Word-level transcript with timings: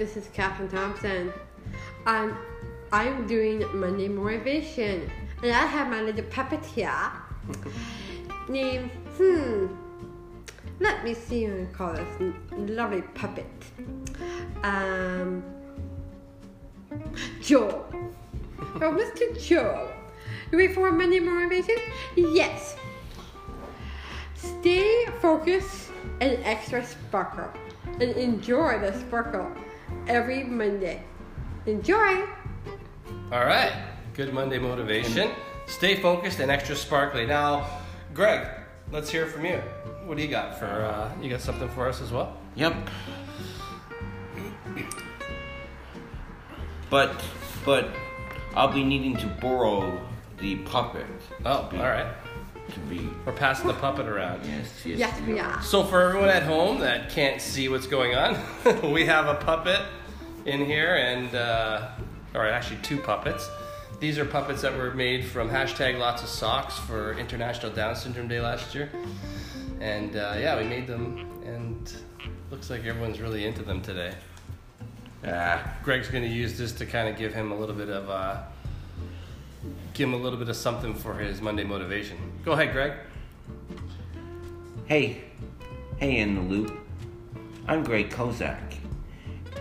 This 0.00 0.16
is 0.16 0.30
Catherine 0.32 0.70
Thompson. 0.70 1.30
Um, 2.06 2.34
I'm 2.90 3.26
doing 3.26 3.62
Monday 3.78 4.08
Motivation, 4.08 5.10
and 5.42 5.52
I 5.52 5.66
have 5.66 5.90
my 5.90 6.00
little 6.00 6.24
puppet 6.30 6.64
here. 6.64 6.90
Named, 8.48 8.90
hmm, 9.18 9.66
let 10.78 11.04
me 11.04 11.12
see 11.12 11.46
what 11.48 11.74
call 11.74 11.92
this 11.92 12.32
lovely 12.50 13.02
puppet. 13.02 13.44
Um, 14.62 15.44
Joel. 17.42 17.84
Oh, 18.76 18.96
Mr. 18.96 19.38
Joel. 19.38 19.92
You 20.50 20.56
ready 20.56 20.72
for 20.72 20.90
Monday 20.92 21.20
Motivation? 21.20 21.76
Yes. 22.16 22.74
Stay 24.34 25.04
focused 25.20 25.90
and 26.22 26.38
extra 26.42 26.82
sparkle. 26.86 27.50
And 28.00 28.16
enjoy 28.16 28.78
the 28.78 28.98
sparkle 28.98 29.52
every 30.06 30.44
Monday. 30.44 31.02
Enjoy! 31.66 32.24
All 33.32 33.44
right. 33.44 33.72
Good 34.14 34.34
Monday 34.34 34.58
motivation. 34.58 35.30
Stay 35.66 35.96
focused 35.96 36.40
and 36.40 36.50
extra 36.50 36.74
sparkly. 36.74 37.26
Now, 37.26 37.66
Greg, 38.12 38.46
let's 38.90 39.08
hear 39.08 39.26
from 39.26 39.44
you. 39.44 39.62
What 40.04 40.16
do 40.16 40.22
you 40.22 40.28
got 40.28 40.58
for? 40.58 40.66
Uh, 40.66 41.12
you 41.22 41.30
got 41.30 41.40
something 41.40 41.68
for 41.68 41.88
us 41.88 42.00
as 42.00 42.10
well? 42.10 42.36
Yep. 42.56 42.74
But, 46.90 47.22
but 47.64 47.88
I'll 48.54 48.72
be 48.72 48.82
needing 48.82 49.16
to 49.18 49.26
borrow 49.40 50.00
the 50.38 50.56
puppet. 50.56 51.06
Oh, 51.44 51.68
all 51.72 51.78
right. 51.78 52.12
To 52.72 52.80
be. 52.80 53.08
We're 53.24 53.32
passing 53.32 53.66
the 53.66 53.74
puppet 53.74 54.06
around. 54.06 54.44
Yes, 54.44 54.70
yes. 54.84 54.98
Yes, 54.98 55.20
we 55.22 55.38
are. 55.38 55.60
So 55.62 55.84
for 55.84 56.02
everyone 56.02 56.28
at 56.28 56.42
home 56.44 56.80
that 56.80 57.10
can't 57.10 57.40
see 57.40 57.68
what's 57.68 57.86
going 57.86 58.14
on, 58.14 58.38
we 58.92 59.06
have 59.06 59.26
a 59.26 59.34
puppet 59.34 59.80
in 60.44 60.64
here, 60.64 60.94
and 60.94 61.34
uh, 61.34 61.88
or 62.34 62.46
actually 62.46 62.78
two 62.82 62.98
puppets. 62.98 63.48
These 63.98 64.18
are 64.18 64.24
puppets 64.24 64.62
that 64.62 64.76
were 64.76 64.92
made 64.94 65.24
from 65.24 65.50
hashtag 65.50 65.98
lots 65.98 66.22
of 66.22 66.28
socks 66.28 66.78
for 66.78 67.14
International 67.18 67.70
Down 67.70 67.94
Syndrome 67.94 68.28
Day 68.28 68.40
last 68.40 68.74
year, 68.74 68.90
and 69.80 70.16
uh, 70.16 70.36
yeah, 70.38 70.56
we 70.60 70.66
made 70.66 70.86
them, 70.86 71.28
and 71.44 71.92
looks 72.50 72.70
like 72.70 72.84
everyone's 72.84 73.20
really 73.20 73.46
into 73.46 73.62
them 73.62 73.82
today. 73.82 74.14
Ah, 75.26 75.76
Greg's 75.82 76.08
going 76.08 76.24
to 76.24 76.30
use 76.30 76.56
this 76.56 76.72
to 76.72 76.86
kind 76.86 77.08
of 77.08 77.18
give 77.18 77.34
him 77.34 77.52
a 77.52 77.56
little 77.56 77.74
bit 77.74 77.90
of 77.90 78.08
uh, 78.08 78.42
give 79.94 80.08
him 80.08 80.14
a 80.14 80.18
little 80.18 80.38
bit 80.38 80.48
of 80.48 80.56
something 80.56 80.94
for 80.94 81.14
his 81.14 81.40
Monday 81.40 81.64
motivation. 81.64 82.16
Go 82.44 82.52
ahead, 82.52 82.72
Greg. 82.72 82.92
hey, 84.86 85.22
hey, 85.98 86.16
in 86.18 86.34
the 86.34 86.40
loop. 86.40 86.76
I'm 87.68 87.84
Greg 87.84 88.10
Kozak, 88.10 88.74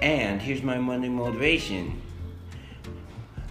and 0.02 0.42
here's 0.42 0.64
my 0.64 0.78
Monday 0.78 1.10
motivation. 1.10 2.02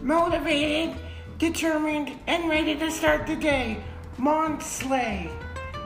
Motivated, 0.01 0.97
determined, 1.39 2.13
and 2.27 2.49
ready 2.49 2.75
to 2.77 2.91
start 2.91 3.27
the 3.27 3.37
day. 3.37 3.79
Monslay, 4.19 5.31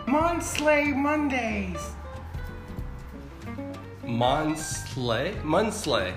Monslay 0.07 0.95
Mondays. 0.95 1.81
Monslay. 5.45 6.15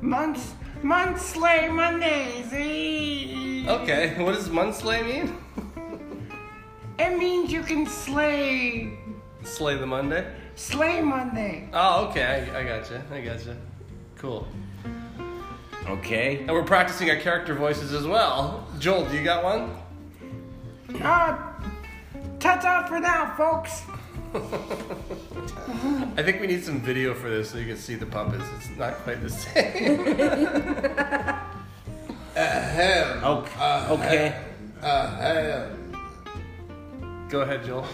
Months, 0.00 0.54
Monslay 0.82 1.68
Mondays. 1.70 2.52
eh? 2.52 3.55
Okay, 3.66 4.14
what 4.22 4.34
does 4.34 4.48
Munslay 4.48 5.04
mean? 5.04 5.36
It 6.98 7.18
means 7.18 7.52
you 7.52 7.62
can 7.62 7.86
slay, 7.86 8.96
Slay 9.42 9.76
the 9.76 9.86
Monday. 9.86 10.26
slay 10.54 11.00
Monday. 11.02 11.68
Oh, 11.72 12.06
okay, 12.06 12.48
I, 12.54 12.60
I 12.60 12.64
gotcha. 12.64 13.02
I 13.12 13.20
gotcha. 13.20 13.56
Cool. 14.16 14.46
Okay. 15.88 16.38
And 16.40 16.50
we're 16.50 16.64
practicing 16.64 17.10
our 17.10 17.16
character 17.16 17.54
voices 17.54 17.92
as 17.92 18.06
well. 18.06 18.66
Joel, 18.78 19.04
do 19.08 19.16
you 19.16 19.22
got 19.22 19.44
one? 19.44 19.70
Uh, 21.02 21.36
touch 22.40 22.64
out 22.64 22.88
for 22.88 22.98
now, 22.98 23.34
folks. 23.36 23.82
I 26.18 26.22
think 26.22 26.40
we 26.40 26.46
need 26.46 26.64
some 26.64 26.80
video 26.80 27.14
for 27.14 27.28
this 27.30 27.50
so 27.50 27.58
you 27.58 27.66
can 27.66 27.76
see 27.76 27.94
the 27.94 28.06
puppets. 28.06 28.44
It's 28.56 28.70
not 28.78 28.94
quite 29.04 29.22
the 29.22 29.30
same. 29.30 31.36
Okay. 32.76 33.86
Okay. 33.90 34.34
Go 37.30 37.40
ahead, 37.40 37.64
Joel. 37.64 37.86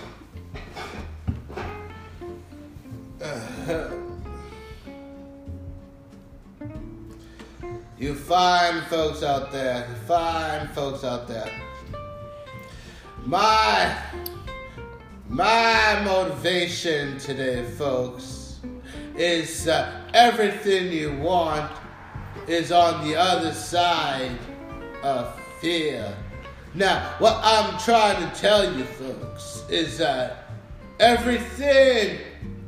You 7.96 8.16
fine 8.16 8.82
folks 8.86 9.22
out 9.22 9.52
there. 9.52 9.86
You 9.88 9.94
fine 10.08 10.66
folks 10.74 11.04
out 11.04 11.28
there. 11.28 11.48
My 13.24 13.96
my 15.28 16.02
motivation 16.04 17.18
today, 17.18 17.64
folks, 17.78 18.58
is 19.16 19.68
uh, 19.68 19.92
everything 20.12 20.92
you 20.92 21.16
want 21.18 21.70
is 22.48 22.72
on 22.72 23.06
the 23.06 23.14
other 23.14 23.52
side 23.52 24.36
of 25.02 25.38
fear. 25.60 26.14
Now, 26.74 27.14
what 27.18 27.38
I'm 27.42 27.78
trying 27.78 28.28
to 28.28 28.40
tell 28.40 28.76
you, 28.76 28.84
folks, 28.84 29.64
is 29.68 29.98
that 29.98 30.50
everything 30.98 32.18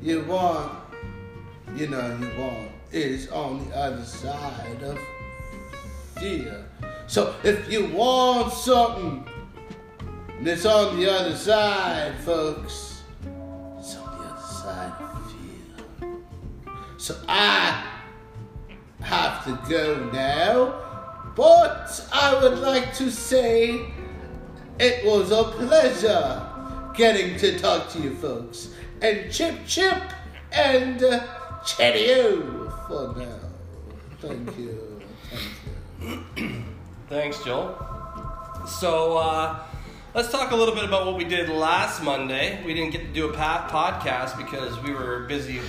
you 0.03 0.22
want, 0.25 0.73
you 1.75 1.89
know, 1.89 2.17
you 2.21 2.31
want, 2.41 2.71
is 2.93 3.28
on 3.31 3.69
the 3.69 3.77
other 3.77 4.05
side 4.05 4.83
of 4.83 4.99
fear. 6.17 6.65
So 7.06 7.34
if 7.43 7.71
you 7.71 7.89
want 7.89 8.53
something 8.53 9.27
that's 10.43 10.67
on 10.67 11.00
the 11.00 11.11
other 11.11 11.37
side, 11.37 12.15
folks, 12.21 13.03
it's 13.78 13.97
on 13.97 14.19
the 14.19 14.25
other 14.25 14.43
side 14.43 14.93
of 15.00 15.33
fear. 15.33 16.17
So 16.99 17.17
I 17.28 17.84
have 19.00 19.44
to 19.44 19.59
go 19.69 20.11
now. 20.12 20.94
But 21.34 22.09
I 22.12 22.41
would 22.41 22.59
like 22.59 22.95
to 22.95 23.11
say 23.11 23.87
it 24.78 25.05
was 25.05 25.33
a 25.33 25.45
pleasure 25.45 26.43
getting 26.95 27.37
to 27.39 27.59
talk 27.59 27.89
to 27.91 28.00
you 28.00 28.15
folks. 28.15 28.69
And 29.03 29.31
chip 29.33 29.67
chip 29.67 30.03
and 30.53 31.03
uh, 31.03 31.27
cheerio 31.65 32.71
for 32.87 33.15
now. 33.17 33.39
Thank 34.21 34.56
you. 34.59 35.03
Thank 36.00 36.39
you. 36.39 36.65
Thanks, 37.09 37.43
Joel. 37.44 37.77
So, 38.67 39.19
uh, 39.19 39.62
let's 40.15 40.31
talk 40.31 40.53
a 40.53 40.56
little 40.56 40.75
bit 40.75 40.84
about 40.84 41.06
what 41.06 41.17
we 41.17 41.25
did 41.25 41.49
last 41.50 42.03
Monday. 42.03 42.62
We 42.65 42.73
didn't 42.73 42.93
get 42.93 43.03
to 43.03 43.12
do 43.12 43.28
a 43.28 43.33
podcast 43.33 44.37
because 44.39 44.81
we 44.83 44.93
were 44.93 45.27
busy 45.28 45.61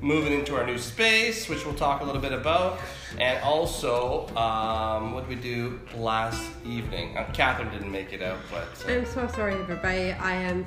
moving 0.00 0.32
into 0.32 0.56
our 0.56 0.64
new 0.64 0.78
space, 0.78 1.48
which 1.48 1.64
we'll 1.64 1.74
talk 1.74 2.00
a 2.00 2.04
little 2.04 2.20
bit 2.20 2.32
about. 2.32 2.78
And 3.18 3.42
also, 3.42 4.28
um, 4.36 5.12
what 5.12 5.28
did 5.28 5.36
we 5.36 5.42
do 5.42 5.80
last 5.96 6.42
evening? 6.64 7.16
Uh, 7.16 7.24
Catherine 7.32 7.70
didn't 7.70 7.90
make 7.90 8.12
it 8.12 8.22
out, 8.22 8.38
but 8.50 8.68
uh, 8.88 8.92
I'm 8.92 9.06
so 9.06 9.26
sorry, 9.28 9.54
everybody. 9.54 10.12
I 10.12 10.34
am 10.34 10.66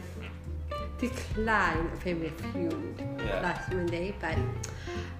declined 0.99 1.89
a 1.93 1.97
family 1.97 2.29
feud 2.29 3.01
Yeah. 3.25 3.41
last 3.41 3.71
Monday, 3.71 4.13
but 4.19 4.37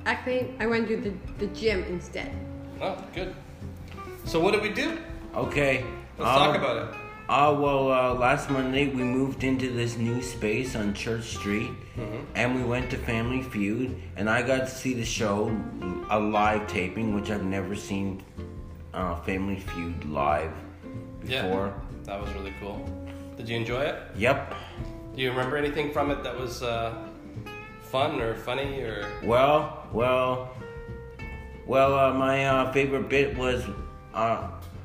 actually, 0.06 0.54
I 0.60 0.66
went 0.68 0.88
to 0.90 0.98
the, 0.98 1.14
the 1.40 1.48
gym 1.54 1.84
instead. 1.86 2.32
oh, 2.82 2.98
good. 3.16 3.34
So, 4.26 4.40
what 4.40 4.52
did 4.52 4.62
we 4.62 4.70
do? 4.70 4.98
Okay. 5.36 5.84
Let's 6.18 6.30
Uh, 6.30 6.38
talk 6.38 6.56
about 6.56 6.78
it. 6.78 7.01
Uh, 7.32 7.58
well, 7.58 7.90
uh, 7.90 8.14
last 8.14 8.50
Monday 8.50 8.90
we 8.90 9.04
moved 9.04 9.46
into 9.46 9.72
this 9.72 9.96
new 9.96 10.22
space 10.22 10.76
on 10.76 10.94
Church 10.94 11.24
Street, 11.24 11.70
and 12.36 12.54
we 12.54 12.62
went 12.62 12.90
to 12.90 12.98
Family 12.98 13.42
Feud, 13.42 13.96
and 14.18 14.30
I 14.30 14.42
got 14.42 14.68
to 14.68 14.70
see 14.70 14.94
the 14.94 15.06
show, 15.06 15.50
a 16.10 16.20
live 16.20 16.68
taping, 16.68 17.16
which 17.16 17.32
I've 17.32 17.46
never 17.46 17.74
seen 17.74 18.22
uh, 18.94 19.16
Family 19.22 19.62
Feud 19.62 20.04
live 20.04 20.52
before. 21.22 21.68
Yeah, 21.68 22.04
that 22.04 22.22
was 22.22 22.30
really 22.34 22.54
cool. 22.60 22.86
Did 23.38 23.48
you 23.48 23.56
enjoy 23.56 23.84
it? 23.84 23.96
Yep. 24.18 24.54
Do 25.16 25.22
you 25.22 25.30
remember 25.30 25.56
anything 25.56 25.94
from 25.94 26.12
it 26.12 26.26
that 26.26 26.38
was 26.38 26.62
uh, 26.62 27.02
fun 27.80 28.20
or 28.20 28.36
funny 28.36 28.82
or? 28.82 29.10
Well, 29.24 29.88
well, 29.94 30.54
well. 31.66 31.98
Uh, 31.98 32.14
my 32.14 32.46
uh, 32.46 32.74
favorite 32.74 33.08
bit 33.08 33.38
was, 33.38 33.64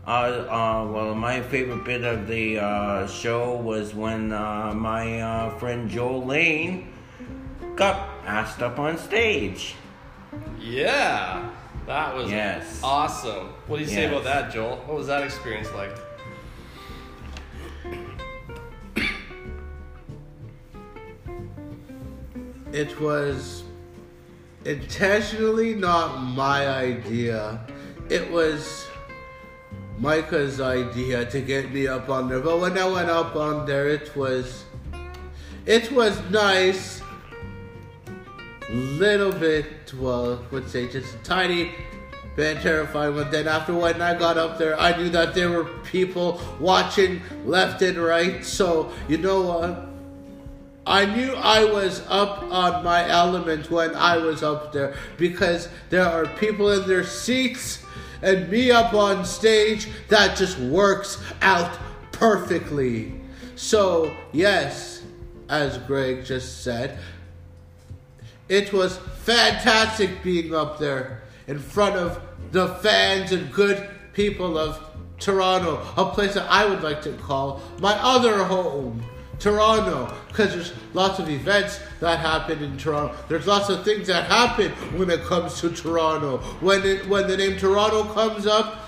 uh, 0.06 0.10
uh, 0.10 0.86
well, 0.92 1.14
my 1.14 1.40
favorite 1.42 1.84
bit 1.84 2.04
of 2.04 2.26
the 2.28 2.58
uh, 2.58 3.06
show 3.06 3.56
was 3.56 3.94
when 3.94 4.32
uh, 4.32 4.72
my 4.74 5.20
uh, 5.20 5.50
friend 5.58 5.90
Joel 5.90 6.24
Lane 6.24 6.92
got 7.74 8.08
asked 8.24 8.62
up 8.62 8.78
on 8.78 8.98
stage. 8.98 9.74
Yeah, 10.60 11.48
that 11.86 12.14
was 12.14 12.30
Yes. 12.30 12.80
awesome. 12.82 13.48
What 13.66 13.78
do 13.78 13.82
you 13.82 13.88
say 13.88 14.06
about 14.06 14.24
that, 14.24 14.52
Joel? 14.52 14.76
What 14.86 14.96
was 14.96 15.06
that 15.08 15.22
experience 15.24 15.68
like? 15.74 15.90
It 22.72 23.00
was 23.00 23.64
intentionally 24.64 25.74
not 25.74 26.18
my 26.18 26.68
idea. 26.68 27.60
It 28.10 28.30
was 28.30 28.86
Micah's 29.98 30.60
idea 30.60 31.24
to 31.24 31.40
get 31.40 31.72
me 31.72 31.86
up 31.86 32.08
on 32.10 32.28
there. 32.28 32.40
But 32.40 32.60
when 32.60 32.76
I 32.76 32.86
went 32.86 33.08
up 33.08 33.34
on 33.34 33.66
there, 33.66 33.88
it 33.88 34.14
was 34.16 34.64
it 35.64 35.90
was 35.92 36.20
nice. 36.30 37.00
Little 38.70 39.32
bit, 39.32 39.94
well, 39.94 40.44
would 40.50 40.68
say 40.68 40.88
just 40.88 41.14
a 41.14 41.18
tiny 41.18 41.72
bit 42.34 42.60
terrifying. 42.62 43.14
But 43.14 43.30
then 43.30 43.48
after 43.48 43.74
when 43.74 44.02
I 44.02 44.18
got 44.18 44.36
up 44.36 44.58
there, 44.58 44.78
I 44.78 44.96
knew 44.96 45.08
that 45.10 45.34
there 45.34 45.50
were 45.50 45.64
people 45.84 46.40
watching 46.60 47.22
left 47.44 47.80
and 47.82 47.96
right. 47.96 48.44
So 48.44 48.92
you 49.08 49.18
know 49.18 49.42
what? 49.42 49.88
I 50.86 51.04
knew 51.04 51.34
I 51.34 51.64
was 51.64 52.02
up 52.08 52.44
on 52.44 52.84
my 52.84 53.08
element 53.08 53.70
when 53.70 53.94
I 53.96 54.18
was 54.18 54.44
up 54.44 54.72
there 54.72 54.94
because 55.16 55.68
there 55.90 56.04
are 56.04 56.26
people 56.26 56.70
in 56.70 56.86
their 56.86 57.02
seats 57.02 57.84
and 58.26 58.50
me 58.50 58.72
up 58.72 58.92
on 58.92 59.24
stage 59.24 59.88
that 60.08 60.36
just 60.36 60.58
works 60.58 61.22
out 61.40 61.78
perfectly. 62.10 63.14
So, 63.54 64.14
yes, 64.32 65.02
as 65.48 65.78
Greg 65.78 66.24
just 66.24 66.64
said, 66.64 66.98
it 68.48 68.72
was 68.72 68.98
fantastic 69.22 70.22
being 70.24 70.54
up 70.54 70.78
there 70.78 71.22
in 71.46 71.60
front 71.60 71.94
of 71.94 72.20
the 72.50 72.68
fans 72.76 73.30
and 73.30 73.52
good 73.52 73.88
people 74.12 74.58
of 74.58 74.82
Toronto, 75.18 75.80
a 75.96 76.10
place 76.10 76.34
that 76.34 76.50
I 76.50 76.66
would 76.66 76.82
like 76.82 77.02
to 77.02 77.12
call 77.12 77.62
my 77.80 77.92
other 77.94 78.44
home. 78.44 79.04
Toronto, 79.38 80.12
because 80.28 80.54
there's 80.54 80.72
lots 80.94 81.18
of 81.18 81.28
events 81.28 81.78
that 82.00 82.18
happen 82.18 82.62
in 82.62 82.76
Toronto. 82.78 83.14
There's 83.28 83.46
lots 83.46 83.68
of 83.68 83.84
things 83.84 84.06
that 84.06 84.24
happen 84.24 84.72
when 84.98 85.10
it 85.10 85.22
comes 85.24 85.60
to 85.60 85.70
Toronto. 85.70 86.38
When 86.60 86.84
it 86.84 87.06
when 87.08 87.26
the 87.28 87.36
name 87.36 87.58
Toronto 87.58 88.04
comes 88.14 88.46
up, 88.46 88.86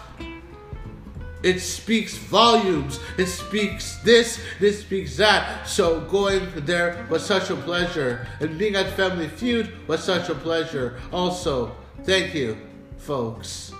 it 1.42 1.60
speaks 1.60 2.16
volumes. 2.16 2.98
It 3.16 3.26
speaks 3.26 3.96
this, 3.98 4.40
this 4.58 4.80
speaks 4.80 5.16
that. 5.18 5.68
So 5.68 6.00
going 6.00 6.48
there 6.66 7.06
was 7.08 7.24
such 7.24 7.50
a 7.50 7.56
pleasure. 7.56 8.26
And 8.40 8.58
being 8.58 8.74
at 8.74 8.90
Family 8.92 9.28
Feud 9.28 9.72
was 9.86 10.02
such 10.02 10.28
a 10.28 10.34
pleasure. 10.34 10.98
Also, 11.12 11.76
thank 12.02 12.34
you, 12.34 12.56
folks. 12.96 13.72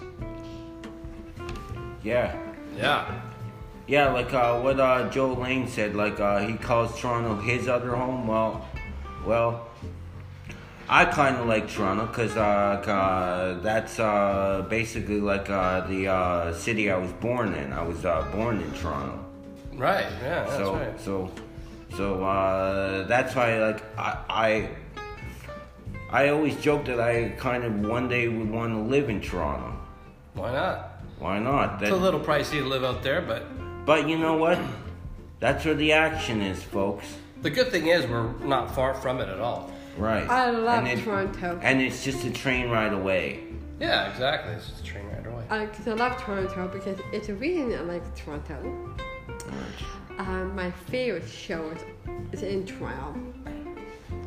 Yeah. 2.03 2.37
Yeah. 2.76 3.20
Yeah, 3.88 4.12
like 4.12 4.35
uh, 4.35 4.61
what 4.61 4.79
uh, 4.79 5.08
Joe 5.08 5.32
Lane 5.32 5.67
said, 5.67 5.96
like 5.96 6.20
uh, 6.20 6.40
he 6.40 6.55
calls 6.55 7.00
Toronto 7.00 7.37
his 7.40 7.69
other 7.69 7.96
home. 7.96 8.26
Well, 8.26 8.69
well, 9.25 9.67
I 10.90 11.06
kind 11.06 11.37
of 11.37 11.46
like 11.46 11.70
Toronto 11.70 12.05
because 12.05 12.37
uh, 12.37 12.40
uh, 12.40 13.61
that's 13.61 13.99
uh, 13.99 14.67
basically 14.69 15.23
like 15.23 15.49
uh, 15.49 15.87
the 15.87 16.08
uh, 16.08 16.52
city 16.52 16.90
I 16.90 16.99
was 16.99 17.12
born 17.12 17.55
in. 17.55 17.73
I 17.73 17.82
was 17.82 18.05
uh, 18.05 18.29
born 18.31 18.61
in 18.61 18.70
Toronto, 18.73 19.25
Right. 19.73 20.06
Yeah. 20.23 20.44
That's 20.44 20.56
so 20.56 20.75
right. 20.75 21.00
so 21.00 21.31
so 21.96 22.25
uh, 22.25 23.06
that's 23.06 23.34
why 23.34 23.58
like 23.58 23.82
I, 23.99 24.19
I 24.29 24.69
I 26.11 26.29
always 26.29 26.56
joke 26.56 26.84
that 26.84 27.00
I 27.00 27.31
kind 27.38 27.64
of 27.64 27.81
one 27.88 28.08
day 28.08 28.29
would 28.29 28.50
want 28.50 28.75
to 28.75 28.81
live 28.81 29.08
in 29.08 29.23
Toronto. 29.23 29.79
Why 30.34 30.52
not? 30.52 30.91
Why 31.19 31.38
not? 31.38 31.82
It's 31.82 31.91
a 31.91 31.96
little 31.96 32.20
pricey 32.20 32.61
to 32.61 32.64
live 32.64 32.84
out 32.84 33.02
there, 33.02 33.23
but 33.23 33.44
but 33.88 34.06
you 34.06 34.19
know 34.19 34.37
what? 34.37 34.58
That's 35.40 35.64
where 35.64 35.73
the 35.73 35.94
action 35.94 36.43
is, 36.43 36.62
folks. 36.62 37.06
the 37.40 37.49
good 37.49 37.69
thing 37.70 37.87
is 37.87 38.06
we're 38.06 38.31
not 38.44 38.75
far 38.75 38.93
from 38.93 39.19
it 39.19 39.31
at 39.31 39.40
all. 39.40 39.73
Right. 39.96 40.29
I 40.29 40.50
love 40.50 40.85
And 40.85 40.88
it- 40.88 41.02
Toronto. 41.02 41.58
And 41.62 41.81
it's 41.81 42.05
just 42.05 42.23
a 42.26 42.31
train 42.31 42.69
ride 42.69 42.93
away. 42.93 43.44
Yeah, 43.81 44.11
exactly. 44.11 44.52
It's 44.52 44.69
just 44.69 44.82
a 44.82 44.85
train 44.85 45.06
ride 45.06 45.26
away. 45.26 45.67
Because 45.67 45.88
I 45.88 45.93
love 45.94 46.20
Toronto 46.23 46.69
because 46.69 46.99
it's 47.14 47.31
a 47.31 47.35
reason 47.35 47.73
I 47.73 47.81
like 47.81 48.14
Toronto. 48.14 48.56
Um, 50.19 50.55
my 50.55 50.70
favorite 50.70 51.26
show 51.26 51.70
is, 51.70 51.82
is 52.32 52.43
in 52.43 52.67
Toronto. 52.67 53.19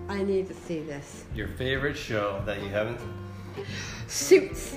I 0.10 0.24
need 0.24 0.48
to 0.48 0.56
see 0.56 0.80
this. 0.80 1.26
Your 1.36 1.50
favorite 1.50 1.96
show 1.98 2.42
that 2.48 2.64
you 2.64 2.70
haven't? 2.70 3.00
Suits. 4.08 4.76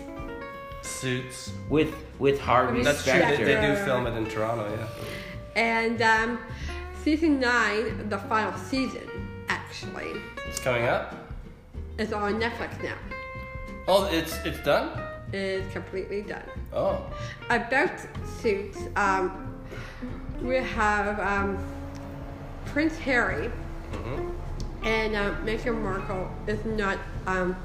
Suits. 0.84 1.52
With 1.68 1.94
with 2.18 2.40
Harvey 2.40 2.78
Respect. 2.78 3.04
That's 3.04 3.36
true. 3.36 3.46
They, 3.46 3.54
they 3.54 3.66
do 3.66 3.74
film 3.84 4.06
it 4.06 4.16
in 4.16 4.26
Toronto. 4.26 4.68
Yeah. 4.70 5.60
And 5.60 6.02
um, 6.02 6.38
season 7.02 7.40
nine, 7.40 8.08
the 8.08 8.18
final 8.18 8.56
season, 8.58 9.08
actually, 9.48 10.12
It's 10.48 10.60
coming 10.60 10.84
up. 10.84 11.14
is 11.98 12.12
on 12.12 12.40
Netflix 12.40 12.82
now. 12.82 12.96
Oh, 13.88 14.06
it's 14.12 14.36
it's 14.44 14.60
done. 14.64 14.90
It's 15.32 15.72
completely 15.72 16.22
done. 16.22 16.44
Oh. 16.72 17.04
About 17.50 17.90
Suits, 18.40 18.78
um, 18.96 19.52
we 20.42 20.56
have 20.56 21.18
um, 21.18 21.58
Prince 22.66 22.96
Harry 22.98 23.50
and 24.84 25.16
uh, 25.16 25.34
Meghan 25.44 25.80
Markle 25.82 26.30
is 26.46 26.64
not 26.64 26.98
um, 27.26 27.56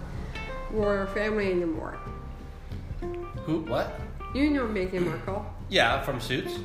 royal 0.72 1.06
family 1.08 1.52
anymore. 1.52 1.99
Who? 3.46 3.60
What? 3.62 4.00
You 4.34 4.50
know 4.50 4.68
Meghan 4.68 5.06
Markle. 5.06 5.46
Yeah, 5.70 6.02
from 6.02 6.20
Suits. 6.20 6.60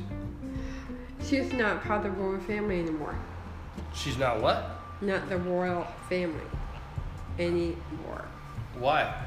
She's 1.23 1.51
not 1.53 1.83
part 1.83 2.05
of 2.05 2.15
the 2.15 2.21
royal 2.21 2.39
family 2.39 2.79
anymore. 2.79 3.15
She's 3.93 4.17
not 4.17 4.41
what? 4.41 4.69
Not 5.01 5.27
the 5.29 5.37
royal 5.37 5.87
family 6.07 6.39
anymore. 7.39 8.25
Why? 8.77 9.23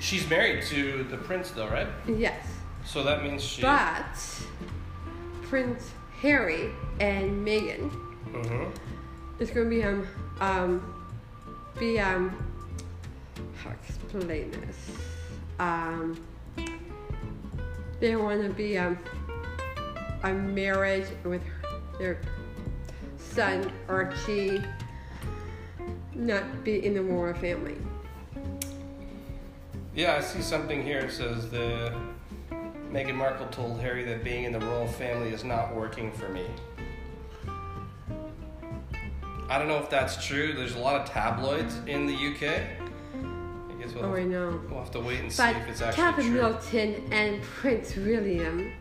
She's 0.00 0.28
married 0.28 0.64
to 0.64 1.04
the 1.04 1.16
prince, 1.16 1.50
though, 1.50 1.68
right? 1.68 1.88
Yes. 2.06 2.46
So 2.84 3.02
that 3.02 3.22
means 3.22 3.42
she. 3.42 3.62
But 3.62 4.06
Prince 5.42 5.90
Harry 6.20 6.70
and 7.00 7.46
Meghan 7.46 7.90
mm-hmm. 8.32 9.42
is 9.42 9.50
going 9.50 9.68
to 9.68 9.76
be 9.76 9.82
um 9.82 10.06
um 10.40 10.94
be 11.78 11.98
um 11.98 12.36
how 13.62 13.70
to 13.70 13.76
explain 13.88 14.50
this 14.50 14.76
um 15.58 16.18
they 18.00 18.16
want 18.16 18.42
to 18.42 18.50
be 18.50 18.78
um 18.78 18.98
a 20.24 20.32
marriage 20.32 21.08
with 21.24 21.42
their 21.98 22.20
son 23.18 23.70
Archie 23.88 24.62
not 26.14 26.64
be 26.64 26.84
in 26.84 26.94
the 26.94 27.02
royal 27.02 27.34
family. 27.34 27.76
Yeah, 29.94 30.16
I 30.16 30.20
see 30.20 30.42
something 30.42 30.82
here. 30.82 30.98
It 31.00 31.12
says 31.12 31.50
the 31.50 31.92
Meghan 32.92 33.14
Markle 33.14 33.46
told 33.46 33.80
Harry 33.80 34.04
that 34.04 34.24
being 34.24 34.44
in 34.44 34.52
the 34.52 34.60
royal 34.60 34.86
family 34.86 35.30
is 35.30 35.44
not 35.44 35.74
working 35.74 36.12
for 36.12 36.28
me. 36.28 36.44
I 39.48 39.58
don't 39.58 39.68
know 39.68 39.78
if 39.78 39.88
that's 39.88 40.24
true. 40.24 40.52
There's 40.52 40.74
a 40.74 40.78
lot 40.78 41.00
of 41.00 41.08
tabloids 41.08 41.76
in 41.86 42.06
the 42.06 42.14
UK. 42.14 42.77
I 43.88 43.90
guess 43.90 44.02
we'll, 44.02 44.10
Oh, 44.12 44.16
I 44.16 44.24
know. 44.24 44.60
we'll 44.70 44.78
have 44.80 44.90
to 44.92 45.00
wait 45.00 45.20
and 45.20 45.32
see 45.32 45.42
But 45.42 45.56
if 45.56 45.68
it's 45.68 45.80
actually 45.82 46.02
Catherine 46.02 46.26
true. 46.28 46.34
Middleton 46.42 47.12
and 47.12 47.42
Prince 47.42 47.96
William 47.96 48.72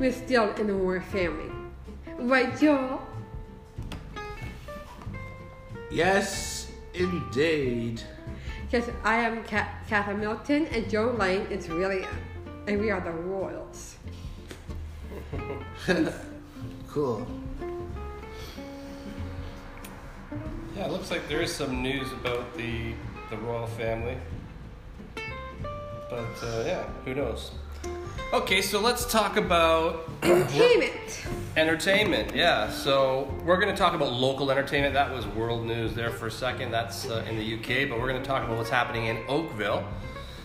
were 0.00 0.12
still 0.12 0.50
in 0.54 0.66
the 0.66 0.74
royal 0.74 1.00
family. 1.02 1.50
Right, 2.18 2.58
Joel? 2.58 3.00
Yes, 5.90 6.70
indeed. 6.94 8.02
Because 8.70 8.88
I 9.04 9.16
am 9.16 9.42
Ca- 9.44 9.68
Catherine 9.88 10.20
Middleton 10.20 10.66
and 10.66 10.88
Joe 10.88 11.14
Lane 11.18 11.42
is 11.50 11.68
William. 11.68 12.08
And 12.66 12.80
we 12.80 12.90
are 12.90 13.00
the 13.00 13.10
royals. 13.12 13.96
Cool. 16.88 17.24
Yeah, 20.80 20.86
it 20.86 20.92
looks 20.92 21.10
like 21.10 21.28
there 21.28 21.42
is 21.42 21.54
some 21.54 21.82
news 21.82 22.10
about 22.10 22.56
the 22.56 22.94
the 23.28 23.36
royal 23.36 23.66
family. 23.66 24.16
But 26.08 26.42
uh, 26.42 26.62
yeah, 26.64 26.84
who 27.04 27.14
knows? 27.14 27.50
Okay, 28.32 28.62
so 28.62 28.80
let's 28.80 29.04
talk 29.04 29.36
about 29.36 30.08
Entertainment. 30.22 31.26
entertainment. 31.58 32.34
Yeah, 32.34 32.70
so 32.70 33.30
we're 33.44 33.60
going 33.60 33.68
to 33.68 33.76
talk 33.76 33.92
about 33.92 34.14
local 34.14 34.50
entertainment. 34.50 34.94
That 34.94 35.12
was 35.12 35.26
world 35.26 35.66
news 35.66 35.92
there 35.92 36.10
for 36.10 36.28
a 36.28 36.30
second. 36.30 36.70
That's 36.70 37.10
uh, 37.10 37.26
in 37.28 37.36
the 37.36 37.56
UK, 37.56 37.86
but 37.86 38.00
we're 38.00 38.08
going 38.08 38.22
to 38.22 38.26
talk 38.26 38.42
about 38.42 38.56
what's 38.56 38.70
happening 38.70 39.04
in 39.06 39.18
Oakville, 39.28 39.86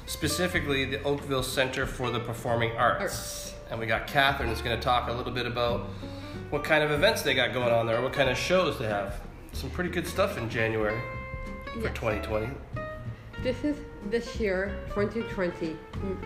specifically 0.05 0.83
the 0.83 1.01
Oakville 1.03 1.43
Center 1.43 1.85
for 1.85 2.11
the 2.11 2.19
Performing 2.19 2.71
Arts. 2.71 3.01
Arts. 3.01 3.53
And 3.71 3.79
we 3.79 3.85
got 3.85 4.05
Catherine 4.05 4.49
that's 4.49 4.61
going 4.61 4.77
to 4.77 4.83
talk 4.83 5.07
a 5.07 5.13
little 5.13 5.31
bit 5.31 5.45
about 5.45 5.87
what 6.49 6.65
kind 6.65 6.83
of 6.83 6.91
events 6.91 7.21
they 7.21 7.33
got 7.33 7.53
going 7.53 7.71
on 7.71 7.85
there, 7.87 8.01
what 8.01 8.11
kind 8.11 8.29
of 8.29 8.37
shows 8.37 8.77
they 8.77 8.87
have. 8.87 9.21
Some 9.55 9.69
pretty 9.69 9.89
good 9.89 10.05
stuff 10.05 10.37
in 10.37 10.49
January 10.49 10.99
for 11.71 11.79
Yes. 11.79 11.93
2020. 11.95 12.49
This 13.41 13.63
is 13.63 13.77
this 14.09 14.37
year, 14.37 14.75
2020, 14.89 15.77
mm, 15.93 16.17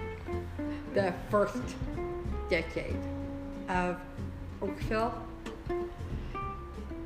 the 0.95 1.13
first 1.29 1.62
decade 2.50 2.98
of 3.67 3.98
Oakville 4.63 5.13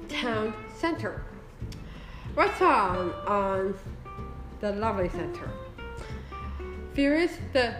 Town 0.07 0.53
Center. 0.77 1.23
What's 2.35 2.61
on 2.61 3.11
on 3.27 3.75
the 4.61 4.71
Lovely 4.71 5.09
Center. 5.09 5.49
Fears 6.93 7.31
the 7.51 7.75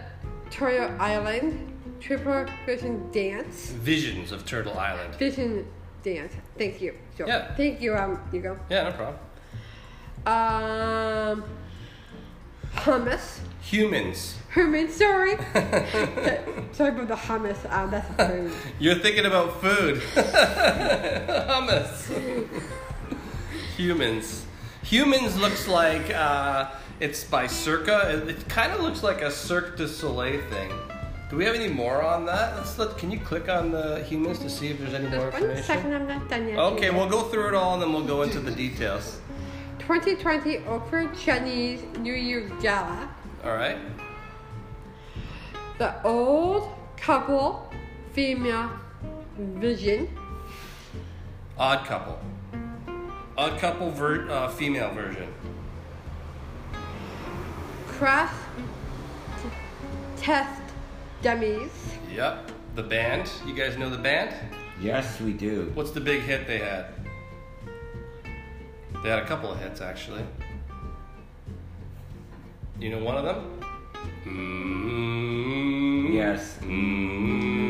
Turtle 0.50 0.94
Island 1.00 1.72
Triple 1.98 2.44
Vision 2.66 3.10
Dance. 3.10 3.70
Visions 3.70 4.32
of 4.32 4.44
Turtle 4.44 4.78
Island. 4.78 5.14
Vision 5.14 5.66
Dance. 6.04 6.34
Thank 6.58 6.80
you. 6.82 6.94
Sure. 7.16 7.26
Yeah. 7.26 7.54
Thank 7.54 7.80
you. 7.80 7.96
Um, 7.96 8.20
you 8.30 8.42
go. 8.42 8.58
Yeah, 8.68 8.84
no 8.84 8.92
problem. 8.92 9.16
Um, 10.26 11.44
hummus. 12.76 13.40
Humans. 13.62 14.36
Herman, 14.50 14.90
sorry. 14.90 15.32
sorry 16.72 16.90
about 16.90 17.08
the 17.08 17.16
hummus. 17.16 17.72
Um, 17.72 17.90
that's 17.90 18.06
food. 18.14 18.52
You're 18.78 18.96
thinking 18.96 19.24
about 19.24 19.60
food. 19.62 20.02
Hummus. 21.46 22.12
Humans. 23.76 24.44
Humans 24.82 25.38
looks 25.38 25.66
like 25.66 26.10
uh, 26.10 26.70
it's 27.00 27.24
by 27.24 27.46
Circa. 27.46 28.10
It, 28.10 28.28
it 28.28 28.48
kind 28.48 28.72
of 28.72 28.80
looks 28.80 29.02
like 29.02 29.22
a 29.22 29.30
Cirque 29.30 29.78
du 29.78 29.88
Soleil 29.88 30.42
thing. 30.50 30.70
Do 31.34 31.38
we 31.38 31.46
have 31.46 31.56
any 31.56 31.66
more 31.66 32.00
on 32.00 32.24
that? 32.26 32.54
Let's 32.54 32.78
let. 32.78 32.96
Can 32.96 33.10
you 33.10 33.18
click 33.18 33.48
on 33.48 33.72
the 33.72 34.04
humans 34.04 34.38
to 34.38 34.48
see 34.48 34.68
if 34.68 34.78
there's 34.78 34.94
any 34.94 35.08
more 35.08 35.32
Just 35.32 35.32
one 35.32 35.42
information? 35.50 35.64
second, 35.64 35.92
I'm 35.92 36.06
not 36.06 36.28
done 36.28 36.46
yet. 36.46 36.56
Okay, 36.60 36.90
we'll 36.90 37.08
go 37.08 37.24
through 37.24 37.48
it 37.48 37.54
all 37.56 37.74
and 37.74 37.82
then 37.82 37.92
we'll 37.92 38.06
go 38.06 38.22
into 38.22 38.38
the 38.38 38.52
details. 38.52 39.18
2020 39.80 40.58
Oprah 40.58 41.12
Chinese 41.20 41.82
New 41.98 42.14
Year 42.14 42.48
Gala. 42.62 43.08
All 43.42 43.56
right. 43.56 43.78
The 45.78 46.00
old 46.04 46.68
couple 46.96 47.68
female 48.12 48.70
vision. 49.36 50.16
Odd 51.58 51.84
couple. 51.84 52.16
Odd 53.36 53.58
couple 53.58 53.90
ver- 53.90 54.30
uh, 54.30 54.50
female 54.50 54.94
version. 54.94 55.34
Crash 57.88 58.32
t- 59.42 59.48
test 60.16 60.63
dummies. 61.24 61.70
Yep. 62.14 62.52
The 62.74 62.82
band. 62.82 63.30
You 63.46 63.54
guys 63.54 63.78
know 63.78 63.88
the 63.88 63.96
band? 63.96 64.34
Yes, 64.78 65.18
we 65.22 65.32
do. 65.32 65.70
What's 65.74 65.90
the 65.90 66.00
big 66.00 66.20
hit 66.20 66.46
they 66.46 66.58
had? 66.58 66.88
They 69.02 69.08
had 69.08 69.20
a 69.20 69.24
couple 69.26 69.50
of 69.50 69.58
hits 69.58 69.80
actually. 69.80 70.22
You 72.78 72.90
know 72.90 72.98
one 73.02 73.16
of 73.16 73.24
them? 73.24 73.60
mm 74.26 76.12
Yes. 76.12 76.58
mm 76.60 77.64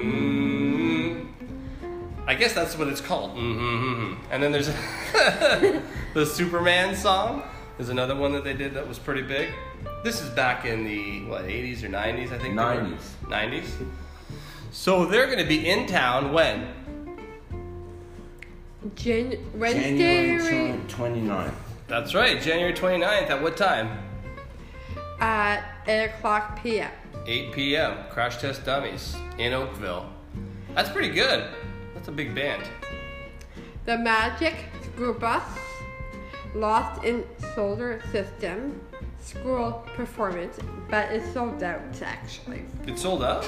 I 2.26 2.34
guess 2.34 2.54
that's 2.54 2.76
what 2.76 2.88
it's 2.88 3.00
called. 3.00 3.37
mm 3.37 4.16
And 4.32 4.42
then 4.42 4.50
there's 4.50 4.66
the 6.14 6.26
Superman 6.26 6.96
song. 6.96 7.44
Is 7.78 7.88
another 7.88 8.16
one 8.16 8.32
that 8.32 8.42
they 8.44 8.54
did 8.54 8.75
that 8.75 8.88
was 8.88 8.99
pretty 8.99 9.23
big. 9.23 9.50
This 10.04 10.20
is 10.20 10.28
back 10.28 10.66
in 10.66 10.84
the 10.84 11.25
what 11.25 11.44
80s 11.46 11.82
or 11.82 11.88
90s, 11.88 12.30
I 12.30 12.38
think. 12.38 12.54
90s. 12.54 13.00
90s. 13.25 13.70
So 14.70 15.06
they're 15.06 15.25
going 15.25 15.38
to 15.38 15.46
be 15.46 15.66
in 15.66 15.87
town 15.87 16.30
when? 16.34 16.68
Jan- 18.96 19.38
Wednesday 19.54 20.37
January 20.37 20.78
29th. 20.88 21.54
That's 21.88 22.14
right, 22.14 22.38
January 22.38 22.75
29th. 22.75 23.30
At 23.30 23.42
what 23.42 23.56
time? 23.56 23.99
at 25.20 25.64
8 25.87 26.04
o'clock 26.04 26.62
p.m. 26.62 26.90
8 27.26 27.52
p.m. 27.52 27.96
Crash 28.11 28.37
Test 28.37 28.62
Dummies 28.66 29.16
in 29.38 29.54
Oakville. 29.54 30.06
That's 30.75 30.90
pretty 30.90 31.14
good. 31.14 31.49
That's 31.94 32.08
a 32.08 32.12
big 32.12 32.34
band. 32.34 32.62
The 33.87 33.96
Magic 33.96 34.66
School 34.82 35.14
Bus, 35.14 35.42
Lost 36.54 37.04
in 37.04 37.25
Solar 37.54 38.02
System, 38.12 38.82
School 39.25 39.85
Performance, 39.97 40.59
but 40.90 41.11
it's 41.11 41.33
sold 41.33 41.62
out 41.62 41.81
actually. 42.02 42.62
It 42.87 42.99
sold 42.99 43.23
out? 43.23 43.47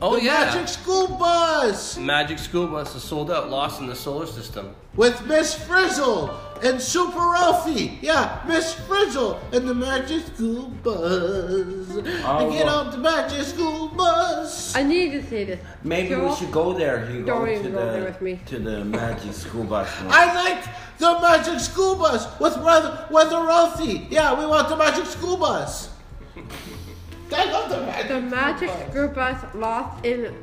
Oh, 0.00 0.16
the 0.16 0.24
yeah. 0.24 0.44
Magic 0.54 0.68
School 0.68 1.08
Bus 1.08 1.98
Magic 1.98 2.38
School 2.38 2.68
Bus 2.68 2.94
is 2.94 3.02
sold 3.02 3.30
out, 3.32 3.50
lost 3.50 3.80
in 3.80 3.86
the 3.88 3.96
solar 3.96 4.26
system. 4.26 4.74
with 4.94 5.26
Miss 5.26 5.54
Frizzle 5.54 6.30
and 6.62 6.80
Super 6.80 7.18
Ralphie. 7.18 7.98
Yeah, 8.00 8.40
Miss 8.46 8.74
Frizzle 8.74 9.40
and 9.52 9.66
the 9.68 9.74
Magic 9.74 10.22
School 10.26 10.68
Bus. 10.84 10.94
Oh, 11.02 12.38
and 12.40 12.52
get 12.52 12.66
well. 12.66 12.78
on 12.80 12.90
the 12.92 12.98
Magic 12.98 13.42
School 13.42 13.88
Bus. 13.88 14.76
I 14.76 14.84
need 14.84 15.10
to 15.12 15.22
say 15.24 15.44
this. 15.44 15.60
Maybe 15.82 16.14
we 16.14 16.32
should 16.36 16.52
go 16.52 16.72
there. 16.72 17.10
You 17.10 17.20
go 17.22 17.26
Don't 17.26 17.46
to 17.46 17.54
even 17.58 17.72
go 17.72 17.84
there 17.92 18.00
the 18.00 18.06
with 18.06 18.22
me. 18.22 18.40
to 18.46 18.58
the 18.60 18.84
Magic 18.84 19.32
School 19.32 19.64
Bus. 19.64 19.88
one. 20.00 20.06
I 20.10 20.32
like 20.34 20.64
the 20.98 21.18
Magic 21.20 21.60
School 21.60 21.96
Bus 21.96 22.38
with 22.40 22.56
Weather, 22.58 23.06
Weather 23.10 23.44
Ralphie. 23.44 24.06
Yeah, 24.10 24.38
we 24.38 24.46
want 24.46 24.68
the 24.68 24.76
Magic 24.76 25.06
School 25.06 25.36
Bus. 25.36 25.90
I 27.32 27.44
love 27.52 27.70
the 27.70 27.80
Magic 27.80 28.08
The 28.08 28.18
School 28.18 28.30
Magic 28.30 28.68
Bus. 28.68 28.90
School 28.90 29.08
Bus 29.08 29.54
Lost 29.54 30.04
in 30.04 30.34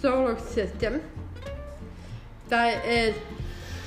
Solar 0.00 0.38
System. 0.38 1.02
That 2.48 2.84
is 2.84 3.16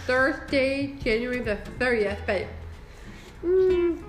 Thursday, 0.06 0.96
January 1.04 1.40
the 1.40 1.58
30th, 1.80 2.20
but 2.26 2.46
mm, 3.44 4.02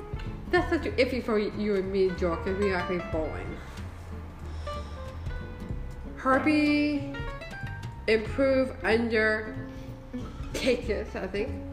that's 0.50 0.70
such 0.70 0.82
iffy 0.96 1.24
for 1.24 1.38
you 1.38 1.76
and 1.76 1.90
me, 1.90 2.10
Joel, 2.18 2.36
because 2.36 2.58
we 2.58 2.72
are 2.72 2.76
actually 2.76 3.02
bowling. 3.10 3.56
Herbie 6.16 7.14
improve 8.06 8.72
under 8.84 9.54
Takis, 10.52 11.14
I 11.14 11.26
think. 11.26 11.65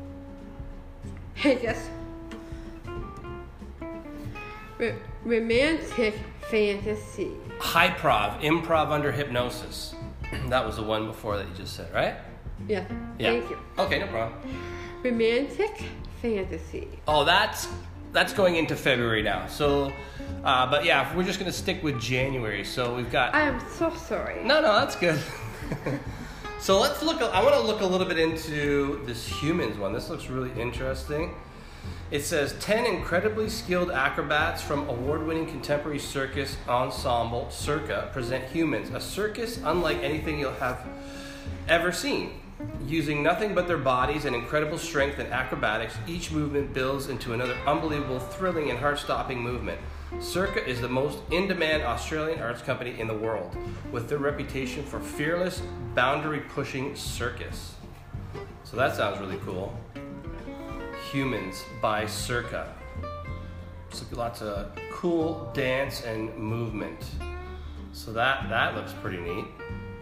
Higgis. 1.36 1.88
Ro- 4.78 4.96
romantic 5.24 6.16
fantasy. 6.50 7.32
High 7.60 7.90
Hyprov, 7.90 8.42
improv 8.42 8.90
under 8.90 9.12
hypnosis. 9.12 9.96
that 10.50 10.66
was 10.66 10.76
the 10.76 10.84
one 10.84 11.08
before 11.08 11.38
that 11.38 11.48
you 11.48 11.56
just 11.56 11.76
said, 11.76 11.94
right? 11.94 12.16
Yeah. 12.68 12.86
Yeah. 13.20 13.32
Thank 13.32 13.50
you. 13.50 13.58
Okay, 13.78 14.00
no 14.00 14.08
problem. 14.08 14.40
Romantic 15.04 15.84
fantasy. 16.22 16.88
Oh, 17.08 17.26
that's 17.26 17.68
that's 18.12 18.32
going 18.32 18.56
into 18.56 18.76
February 18.76 19.24
now. 19.24 19.48
So, 19.48 19.92
uh, 20.44 20.70
but 20.70 20.86
yeah, 20.86 21.16
we're 21.16 21.24
just 21.24 21.40
gonna 21.40 21.52
stick 21.52 21.84
with 21.84 22.00
January. 22.00 22.64
So 22.64 22.96
we've 22.96 23.12
got 23.12 23.34
I 23.34 23.42
am 23.42 23.62
so 23.70 23.94
sorry. 23.96 24.44
No, 24.44 24.62
no, 24.62 24.74
that's 24.74 24.96
good. 24.96 25.20
so 26.64 26.80
let's 26.80 27.04
look. 27.04 27.22
I 27.22 27.44
want 27.44 27.56
to 27.56 27.62
look 27.62 27.82
a 27.82 27.86
little 27.86 28.08
bit 28.08 28.18
into 28.18 29.02
this 29.06 29.28
humans 29.28 29.78
one. 29.78 29.92
This 29.92 30.08
looks 30.08 30.30
really 30.30 30.50
interesting. 30.58 31.36
It 32.10 32.24
says 32.24 32.56
10 32.62 32.86
incredibly 32.86 33.50
skilled 33.50 33.92
acrobats 33.92 34.62
from 34.62 34.88
award 34.88 35.28
winning 35.28 35.46
contemporary 35.46 36.00
circus 36.00 36.56
ensemble 36.70 37.50
Circa 37.52 38.10
present 38.14 38.46
humans, 38.46 38.92
a 38.92 39.02
circus 39.02 39.60
unlike 39.66 40.02
anything 40.02 40.40
you'll 40.40 40.54
have 40.54 40.88
ever 41.68 41.92
seen. 41.92 42.40
Using 42.88 43.22
nothing 43.22 43.54
but 43.54 43.68
their 43.68 43.78
bodies 43.78 44.24
and 44.24 44.34
incredible 44.34 44.78
strength 44.78 45.20
and 45.20 45.34
acrobatics, 45.34 45.98
each 46.08 46.32
movement 46.32 46.74
builds 46.74 47.10
into 47.10 47.34
another 47.34 47.58
unbelievable, 47.68 48.20
thrilling, 48.20 48.70
and 48.70 48.80
heart 48.80 49.00
stopping 49.00 49.42
movement. 49.42 49.82
Circa 50.20 50.66
is 50.68 50.80
the 50.80 50.90
most 50.90 51.20
in 51.32 51.48
demand 51.48 51.84
Australian 51.84 52.40
arts 52.40 52.62
company 52.62 53.00
in 53.00 53.08
the 53.08 53.14
world, 53.14 53.56
with 53.92 54.10
their 54.10 54.18
reputation 54.18 54.84
for 54.84 55.00
fearless, 55.00 55.62
boundary 55.96 56.40
pushing 56.40 56.96
circus. 56.96 57.76
So 58.64 58.78
that 58.78 58.96
sounds 58.96 59.20
really 59.20 59.38
cool. 59.46 59.78
Humans 61.12 61.64
by 61.82 62.06
Circa. 62.06 62.74
So 63.92 64.06
lots 64.14 64.42
of 64.42 64.72
cool 64.92 65.52
dance 65.54 66.04
and 66.04 66.36
movement. 66.36 67.06
So 67.92 68.12
that 68.14 68.50
that 68.50 68.76
looks 68.76 68.94
pretty 68.94 69.20
neat. 69.20 69.46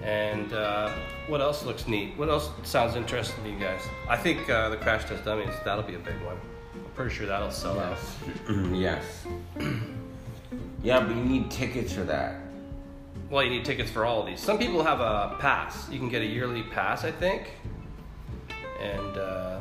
And 0.01 0.53
uh, 0.53 0.89
what 1.27 1.41
else 1.41 1.65
looks 1.65 1.87
neat? 1.87 2.17
What 2.17 2.29
else 2.29 2.49
sounds 2.63 2.95
interesting 2.95 3.43
to 3.43 3.49
you 3.49 3.59
guys? 3.59 3.81
I 4.07 4.17
think 4.17 4.49
uh, 4.49 4.69
the 4.69 4.77
Crash 4.77 5.05
Test 5.05 5.25
Dummies 5.25 5.53
that'll 5.65 5.83
be 5.83 5.95
a 5.95 5.99
big 5.99 6.19
one. 6.21 6.37
I'm 6.73 6.91
pretty 6.95 7.13
sure 7.13 7.27
that'll 7.27 7.51
sell 7.51 7.79
out. 7.79 7.97
yes. 8.71 9.25
yeah, 10.83 10.99
but 10.99 11.15
you 11.15 11.23
need 11.23 11.51
tickets 11.51 11.93
for 11.93 12.03
that. 12.03 12.35
Well, 13.29 13.43
you 13.43 13.49
need 13.49 13.65
tickets 13.65 13.89
for 13.89 14.05
all 14.05 14.21
of 14.21 14.27
these. 14.27 14.39
Some 14.39 14.57
people 14.57 14.83
have 14.83 14.99
a 14.99 15.37
pass. 15.39 15.89
You 15.89 15.99
can 15.99 16.09
get 16.09 16.21
a 16.21 16.25
yearly 16.25 16.63
pass, 16.63 17.03
I 17.03 17.11
think, 17.11 17.51
and 18.81 19.17
uh, 19.17 19.59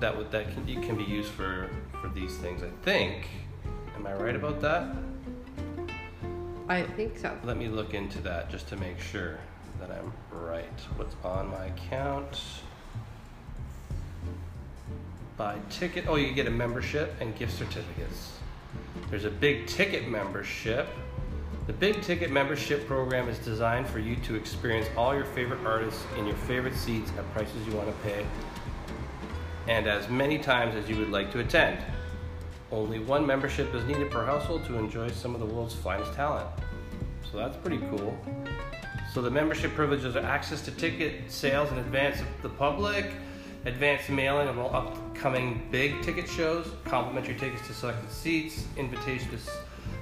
that 0.00 0.16
would 0.16 0.30
that 0.32 0.52
can, 0.52 0.68
it 0.68 0.82
can 0.82 0.96
be 0.96 1.04
used 1.04 1.30
for 1.30 1.68
for 2.00 2.08
these 2.08 2.36
things. 2.38 2.62
I 2.62 2.70
think. 2.84 3.28
Am 3.94 4.06
I 4.06 4.14
right 4.14 4.34
about 4.34 4.60
that? 4.62 4.96
I 6.68 6.82
think 6.82 7.18
so. 7.18 7.36
Let 7.44 7.56
me 7.56 7.68
look 7.68 7.94
into 7.94 8.20
that 8.22 8.48
just 8.48 8.66
to 8.68 8.76
make 8.76 8.98
sure 8.98 9.38
that 9.78 9.90
I'm 9.90 10.12
right. 10.30 10.64
What's 10.96 11.14
on 11.22 11.50
my 11.50 11.66
account? 11.66 12.40
Buy 15.36 15.58
ticket. 15.68 16.04
Oh, 16.08 16.16
you 16.16 16.32
get 16.32 16.46
a 16.46 16.50
membership 16.50 17.14
and 17.20 17.36
gift 17.36 17.58
certificates. 17.58 18.38
There's 19.10 19.24
a 19.24 19.30
big 19.30 19.66
ticket 19.66 20.08
membership. 20.08 20.88
The 21.66 21.72
big 21.72 22.00
ticket 22.02 22.30
membership 22.30 22.86
program 22.86 23.28
is 23.28 23.38
designed 23.38 23.86
for 23.86 23.98
you 23.98 24.16
to 24.16 24.34
experience 24.34 24.88
all 24.96 25.14
your 25.14 25.24
favorite 25.24 25.60
artists 25.66 26.04
in 26.16 26.26
your 26.26 26.36
favorite 26.36 26.74
seats 26.74 27.10
at 27.18 27.32
prices 27.32 27.66
you 27.66 27.74
want 27.74 27.88
to 27.88 28.08
pay 28.08 28.24
and 29.70 29.86
as 29.86 30.08
many 30.08 30.38
times 30.38 30.74
as 30.74 30.88
you 30.88 30.96
would 30.96 31.10
like 31.10 31.30
to 31.32 31.38
attend. 31.38 31.78
Only 32.72 32.98
one 32.98 33.26
membership 33.26 33.72
is 33.74 33.84
needed 33.84 34.10
per 34.10 34.24
household 34.24 34.64
to 34.66 34.76
enjoy 34.76 35.10
some 35.10 35.34
of 35.34 35.40
the 35.40 35.46
world's 35.46 35.74
finest 35.74 36.12
talent. 36.14 36.48
So 37.30 37.38
that's 37.38 37.56
pretty 37.56 37.78
cool. 37.90 38.18
So 39.12 39.22
the 39.22 39.30
membership 39.30 39.74
privileges 39.74 40.16
are 40.16 40.24
access 40.24 40.60
to 40.62 40.70
ticket 40.72 41.30
sales 41.30 41.70
in 41.72 41.78
advance 41.78 42.20
of 42.20 42.26
the 42.42 42.48
public, 42.48 43.12
advanced 43.64 44.08
mailing 44.10 44.48
of 44.48 44.58
all 44.58 44.74
upcoming 44.74 45.62
big 45.70 46.00
ticket 46.02 46.28
shows, 46.28 46.72
complimentary 46.84 47.34
tickets 47.34 47.66
to 47.66 47.74
selected 47.74 48.10
seats, 48.10 48.64
invitation 48.76 49.28
to 49.30 49.38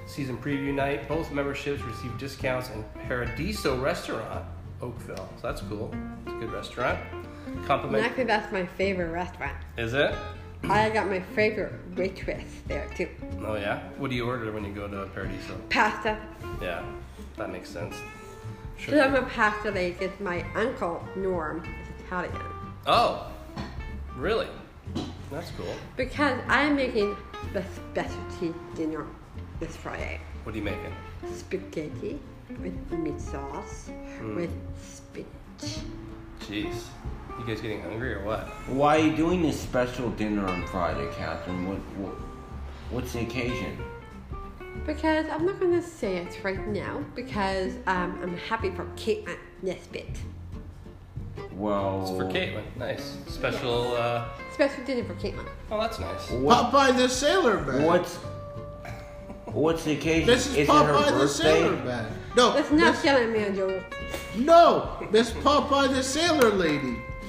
season 0.06 0.38
preview 0.38 0.72
night. 0.74 1.08
Both 1.08 1.32
memberships 1.32 1.82
receive 1.82 2.16
discounts 2.18 2.70
in 2.70 2.84
Paradiso 3.06 3.80
Restaurant, 3.80 4.44
Oakville. 4.80 5.28
So 5.36 5.42
that's 5.42 5.60
cool. 5.62 5.94
It's 6.26 6.34
a 6.34 6.38
good 6.38 6.52
restaurant. 6.52 6.98
Compliment. 7.66 8.04
actually, 8.04 8.24
that's 8.24 8.52
my 8.52 8.66
favorite 8.66 9.10
restaurant. 9.10 9.56
Is 9.76 9.94
it? 9.94 10.14
I 10.64 10.90
got 10.90 11.08
my 11.08 11.20
favorite 11.20 11.72
waitress 11.96 12.44
there 12.66 12.88
too. 12.96 13.08
Oh 13.44 13.54
yeah. 13.54 13.88
What 13.96 14.10
do 14.10 14.16
you 14.16 14.26
order 14.26 14.50
when 14.52 14.64
you 14.64 14.72
go 14.72 14.88
to 14.88 15.06
Paradiso? 15.14 15.56
Pasta. 15.70 16.18
Yeah, 16.60 16.84
that 17.36 17.50
makes 17.50 17.70
sense. 17.70 17.96
Because 18.76 19.00
I'm 19.00 19.14
a 19.14 19.22
pasta 19.22 19.70
lady, 19.70 19.96
because 19.98 20.20
my 20.20 20.44
uncle 20.54 21.02
Norm 21.16 21.64
is 21.64 22.04
Italian. 22.06 22.36
Oh, 22.86 23.32
really? 24.18 24.48
That's 25.30 25.50
cool. 25.52 25.75
Because 25.96 26.40
I'm 26.48 26.76
making 26.76 27.16
the 27.52 27.62
specialty 27.75 28.54
dinner 28.75 29.06
this 29.60 29.76
Friday. 29.76 30.20
What 30.42 30.54
are 30.54 30.58
you 30.58 30.64
making? 30.64 30.94
Spaghetti 31.32 32.18
with 32.62 32.92
meat 32.92 33.20
sauce 33.20 33.90
with 34.34 34.50
spinach. 34.80 35.84
Jeez, 36.40 36.84
you 37.38 37.46
guys 37.46 37.60
getting 37.60 37.82
hungry 37.82 38.14
or 38.14 38.25
what? 38.25 38.40
Why 38.68 38.98
are 38.98 39.06
you 39.06 39.16
doing 39.16 39.42
this 39.42 39.60
special 39.60 40.10
dinner 40.10 40.46
on 40.46 40.66
Friday, 40.68 41.08
Catherine? 41.16 41.68
What, 41.68 41.78
what 41.98 42.14
what's 42.90 43.12
the 43.12 43.20
occasion? 43.20 43.78
Because 44.87 45.26
I'm 45.28 45.44
not 45.44 45.60
going 45.60 45.72
to 45.72 45.82
say 45.82 46.16
it 46.16 46.42
right 46.42 46.66
now 46.68 47.04
because 47.14 47.75
um, 47.87 48.18
I'm 48.22 48.37
happy 48.37 48.70
for 48.70 48.84
Caitlin 48.96 49.37
Nesbitt. 49.60 50.16
Well, 51.58 52.02
It's 52.02 52.10
for 52.16 52.24
Caitlin. 52.38 52.62
Nice. 52.76 53.16
Special. 53.26 53.94
Uh, 53.96 54.24
Special 54.54 54.84
dinner 54.84 55.04
for 55.04 55.14
Caitlin. 55.14 55.46
oh, 55.70 55.80
that's 55.80 55.98
nice. 55.98 56.30
What, 56.30 56.70
Popeye 56.72 56.96
the 56.96 57.08
Sailor 57.08 57.60
Man. 57.62 57.82
what's 57.84 58.16
what's 59.46 59.84
the 59.84 59.92
occasion? 59.92 60.26
This 60.26 60.46
is, 60.48 60.56
it 60.56 60.66
her 60.68 60.72
Popeye 60.72 61.18
the 61.18 61.28
Sailor 61.28 61.70
birthday? 61.76 61.84
Man. 61.86 62.06
No, 62.36 62.48
Let's 62.50 62.70
not 62.70 62.94
Miss- 62.94 63.04
yell 63.04 63.16
at 63.16 63.28
me, 63.30 63.56
Joel. 63.56 63.80
no, 64.36 65.08
Miss 65.10 65.30
Popeye 65.32 65.88
the 65.88 66.02
Sailor 66.02 66.50
Lady. 66.50 66.96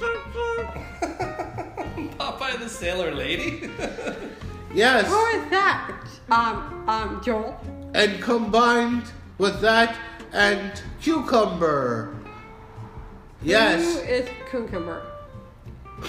Popeye 2.18 2.58
the 2.58 2.68
Sailor 2.68 3.12
Lady. 3.14 3.68
Yes, 4.72 5.08
Who 5.08 5.26
is 5.36 5.50
that? 5.50 5.90
Um, 6.30 6.88
um, 6.88 7.20
Joel. 7.24 7.60
and 7.92 8.22
combined 8.22 9.02
with 9.38 9.60
that 9.62 9.96
and 10.32 10.80
cucumber. 11.02 12.14
Who 13.42 13.48
Yes, 13.48 13.96
is 14.02 14.28
cucumber? 14.50 15.02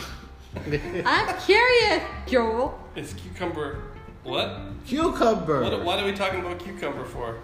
I'm 1.05 1.39
curious, 1.41 2.03
Joel. 2.27 2.77
it's 2.95 3.13
cucumber. 3.13 3.79
What? 4.23 4.59
cucumber. 4.85 5.61
what? 5.63 5.83
What 5.83 5.99
are 5.99 6.05
we 6.05 6.11
talking 6.13 6.41
about 6.41 6.59
cucumber 6.59 7.05
for? 7.05 7.37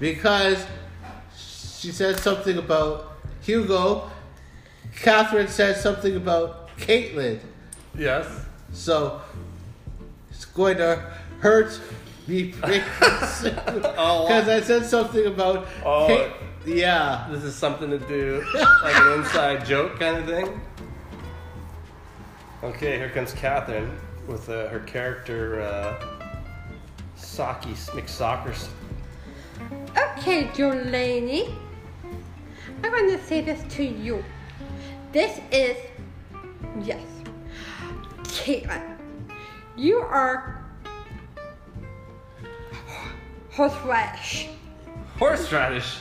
because 0.00 0.66
she 1.36 1.92
said 1.92 2.18
something 2.18 2.58
about 2.58 3.12
Hugo. 3.42 4.10
Catherine 4.96 5.46
said 5.48 5.76
something 5.76 6.16
about 6.16 6.76
Caitlin. 6.76 7.38
Yes. 7.96 8.26
So 8.72 9.20
it's 10.30 10.44
going 10.46 10.78
to 10.78 11.12
hurt 11.40 11.78
me 12.26 12.48
pretty 12.52 12.80
soon. 13.26 13.54
Oh, 13.96 14.26
Because 14.26 14.48
I 14.48 14.60
said 14.60 14.84
something 14.86 15.26
about 15.26 15.66
Oh. 15.84 16.06
Kate- 16.08 16.32
yeah. 16.66 17.26
This 17.30 17.44
is 17.44 17.54
something 17.54 17.90
to 17.90 17.98
do, 17.98 18.44
like 18.82 18.96
an 18.96 19.20
inside 19.20 19.64
joke 19.64 19.98
kind 19.98 20.16
of 20.18 20.26
thing. 20.26 20.60
Okay, 22.62 22.96
here 22.96 23.10
comes 23.10 23.32
Catherine 23.32 23.98
with 24.28 24.48
uh, 24.48 24.68
her 24.68 24.80
character 24.80 25.62
uh, 25.62 26.04
Saki 27.16 27.70
McSockers. 27.70 28.68
Okay, 29.90 30.44
Jolene. 30.48 31.52
I'm 32.84 32.90
going 32.90 33.10
to 33.10 33.24
say 33.24 33.40
this 33.40 33.62
to 33.74 33.82
you. 33.82 34.24
This 35.12 35.40
is, 35.50 35.76
yes, 36.82 37.02
Caitlin. 38.22 38.96
You 39.76 39.98
are 39.98 40.64
horseradish. 43.50 44.48
Horseradish. 45.18 45.98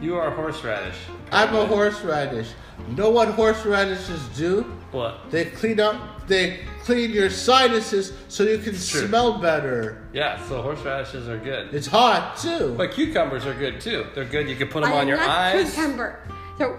You 0.00 0.16
are 0.16 0.30
horseradish. 0.30 0.96
I'm 1.32 1.54
a 1.54 1.66
horseradish. 1.66 2.48
Know 2.88 3.10
what 3.10 3.28
horseradishes 3.28 4.36
do? 4.36 4.62
What? 4.92 5.30
They 5.30 5.46
clean 5.46 5.80
up. 5.80 6.26
They 6.26 6.64
clean 6.82 7.10
your 7.10 7.30
sinuses 7.30 8.12
so 8.28 8.42
you 8.42 8.58
can 8.58 8.74
smell 8.74 9.38
better. 9.38 10.06
Yeah, 10.12 10.42
so 10.48 10.62
horseradishes 10.62 11.28
are 11.28 11.38
good. 11.38 11.74
It's 11.74 11.86
hot 11.86 12.36
too. 12.36 12.74
But 12.76 12.92
cucumbers 12.92 13.46
are 13.46 13.54
good 13.54 13.80
too. 13.80 14.06
They're 14.14 14.24
good. 14.24 14.48
You 14.48 14.56
can 14.56 14.68
put 14.68 14.82
them 14.82 14.92
I 14.92 15.00
on 15.00 15.08
your 15.08 15.16
like 15.18 15.28
eyes. 15.28 15.74
cucumber. 15.74 16.20
So 16.58 16.78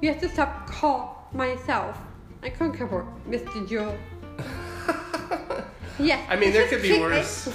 you 0.00 0.10
have 0.10 0.20
to 0.20 0.28
stop 0.28 0.66
call 0.66 1.28
myself 1.32 1.98
a 2.42 2.50
cucumber, 2.50 3.06
Mr. 3.28 3.68
Joe. 3.68 3.96
yes. 5.98 6.26
I 6.30 6.36
mean, 6.36 6.52
there 6.54 6.68
could 6.68 6.82
be 6.82 6.98
worse. 7.00 7.52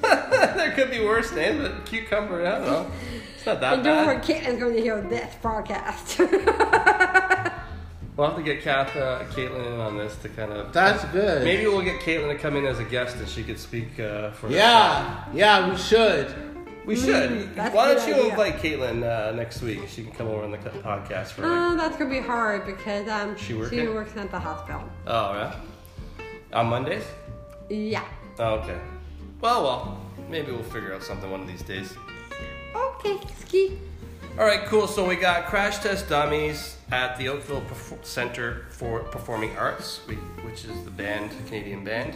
there 0.00 0.72
could 0.72 0.90
be 0.90 1.04
worse 1.04 1.32
names, 1.32 1.60
but 1.60 1.84
cucumber, 1.84 2.46
I 2.46 2.58
don't 2.58 2.64
know. 2.64 2.90
It's 3.40 3.46
not 3.46 3.60
that 3.62 3.72
And 3.74 3.84
don't 3.84 4.06
worry, 4.06 4.16
bad. 4.16 4.24
Caitlin's 4.26 4.60
going 4.60 4.74
to 4.76 4.82
hear 4.82 5.00
this 5.00 5.34
broadcast. 5.40 6.18
We'll 8.16 8.28
have 8.28 8.36
to 8.36 8.42
get 8.42 8.60
Kath, 8.60 8.94
uh, 8.96 9.22
Caitlin 9.30 9.64
in 9.72 9.80
on 9.80 9.96
this 9.96 10.14
to 10.18 10.28
kind 10.28 10.52
of. 10.52 10.74
That's 10.74 11.02
good. 11.06 11.42
Maybe 11.42 11.66
we'll 11.66 11.80
get 11.80 12.00
Caitlin 12.02 12.28
to 12.30 12.36
come 12.36 12.54
in 12.56 12.66
as 12.66 12.78
a 12.78 12.84
guest 12.84 13.16
and 13.16 13.26
she 13.26 13.42
could 13.42 13.58
speak 13.58 13.98
uh, 13.98 14.32
for. 14.32 14.50
Yeah, 14.50 15.24
yeah, 15.32 15.70
we 15.70 15.76
should. 15.78 16.34
we 16.84 16.96
should. 16.96 17.30
Mm, 17.54 17.72
Why 17.72 17.94
don't 17.94 18.06
you 18.06 18.14
idea. 18.16 18.28
invite 18.30 18.56
Caitlin 18.58 19.04
uh, 19.04 19.32
next 19.34 19.62
week? 19.62 19.80
She 19.88 20.02
can 20.02 20.12
come 20.12 20.26
over 20.26 20.42
on 20.44 20.50
the 20.50 20.58
podcast 20.58 21.28
for. 21.28 21.42
Like, 21.42 21.50
Oh, 21.72 21.76
that's 21.78 21.96
gonna 21.96 22.10
be 22.10 22.20
hard 22.20 22.66
because 22.66 23.08
um, 23.08 23.38
She 23.38 23.54
working? 23.54 23.94
works 23.94 24.14
at 24.18 24.30
the 24.30 24.38
hospital. 24.38 24.82
oh, 25.06 25.32
yeah. 25.32 25.56
On 26.52 26.66
Mondays. 26.66 27.04
Yeah. 27.70 28.04
Oh, 28.38 28.56
okay. 28.56 28.78
Well, 29.40 29.62
well, 29.62 30.06
maybe 30.28 30.52
we'll 30.52 30.62
figure 30.64 30.92
out 30.92 31.02
something 31.02 31.30
one 31.30 31.40
of 31.40 31.46
these 31.46 31.62
days. 31.62 31.94
Okay, 32.74 33.18
ski. 33.38 33.78
All 34.38 34.44
right, 34.44 34.64
cool. 34.66 34.86
So 34.86 35.06
we 35.06 35.16
got 35.16 35.46
Crash 35.46 35.78
Test 35.78 36.08
Dummies 36.08 36.76
at 36.92 37.16
the 37.18 37.28
Oakville 37.28 37.62
Perf- 37.62 38.04
Center 38.04 38.66
for 38.70 39.00
Performing 39.00 39.56
Arts, 39.56 39.98
which 40.42 40.64
is 40.64 40.84
the 40.84 40.90
band, 40.90 41.30
Canadian 41.46 41.84
band, 41.84 42.14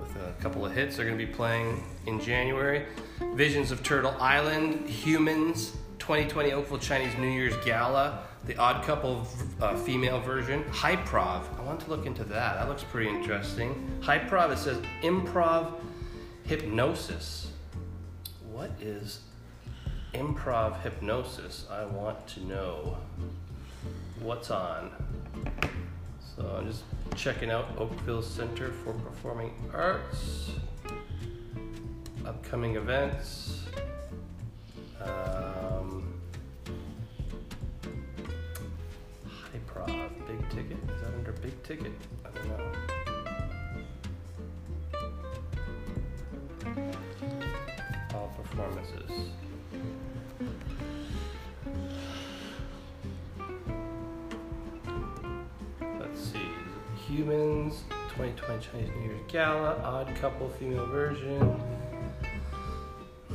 with 0.00 0.14
a 0.16 0.32
couple 0.40 0.64
of 0.64 0.72
hits. 0.72 0.96
They're 0.96 1.06
going 1.06 1.18
to 1.18 1.26
be 1.26 1.32
playing 1.32 1.82
in 2.06 2.20
January. 2.20 2.86
Visions 3.34 3.70
of 3.70 3.82
Turtle 3.82 4.14
Island, 4.18 4.88
Humans, 4.88 5.72
2020 5.98 6.52
Oakville 6.52 6.78
Chinese 6.78 7.16
New 7.18 7.28
Year's 7.28 7.56
Gala, 7.64 8.22
The 8.46 8.56
Odd 8.56 8.84
Couple 8.84 9.26
uh, 9.60 9.76
female 9.76 10.20
version, 10.20 10.64
Hyprov. 10.64 11.42
I 11.58 11.62
want 11.62 11.80
to 11.80 11.90
look 11.90 12.06
into 12.06 12.24
that. 12.24 12.54
That 12.58 12.68
looks 12.68 12.84
pretty 12.84 13.08
interesting. 13.10 13.90
Hyprov, 14.00 14.52
it 14.52 14.58
says 14.58 14.78
improv 15.02 15.74
hypnosis. 16.44 17.50
What 18.50 18.70
is 18.80 19.20
improv 20.14 20.80
hypnosis. 20.82 21.66
I 21.70 21.84
want 21.84 22.26
to 22.28 22.40
know 22.46 22.96
what's 24.20 24.50
on. 24.50 24.90
So 26.36 26.56
I'm 26.58 26.66
just 26.66 26.84
checking 27.16 27.50
out 27.50 27.66
Oakville 27.78 28.22
Center 28.22 28.72
for 28.72 28.92
Performing 28.92 29.52
Arts, 29.72 30.50
upcoming 32.26 32.76
events. 32.76 33.64
Um, 35.02 36.20
Hyprov, 39.26 40.10
big 40.26 40.50
ticket. 40.50 40.78
Is 40.94 41.00
that 41.02 41.14
under 41.14 41.32
big 41.32 41.62
ticket? 41.62 41.92
I 42.24 42.30
don't 42.36 42.48
know. 42.48 42.72
All 48.14 48.28
performances. 48.36 49.30
Humans, 57.10 57.82
2020 58.10 58.64
Chinese 58.64 58.90
New 58.94 59.02
Year's 59.02 59.20
Gala, 59.26 59.74
Odd 59.82 60.14
Couple 60.20 60.48
female 60.48 60.86
version. 60.86 61.40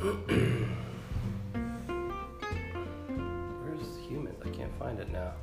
Where's 3.65 3.97
Humans? 4.07 4.37
I 4.45 4.49
can't 4.49 4.71
find 4.79 4.97
it 4.97 5.11
now. 5.11 5.33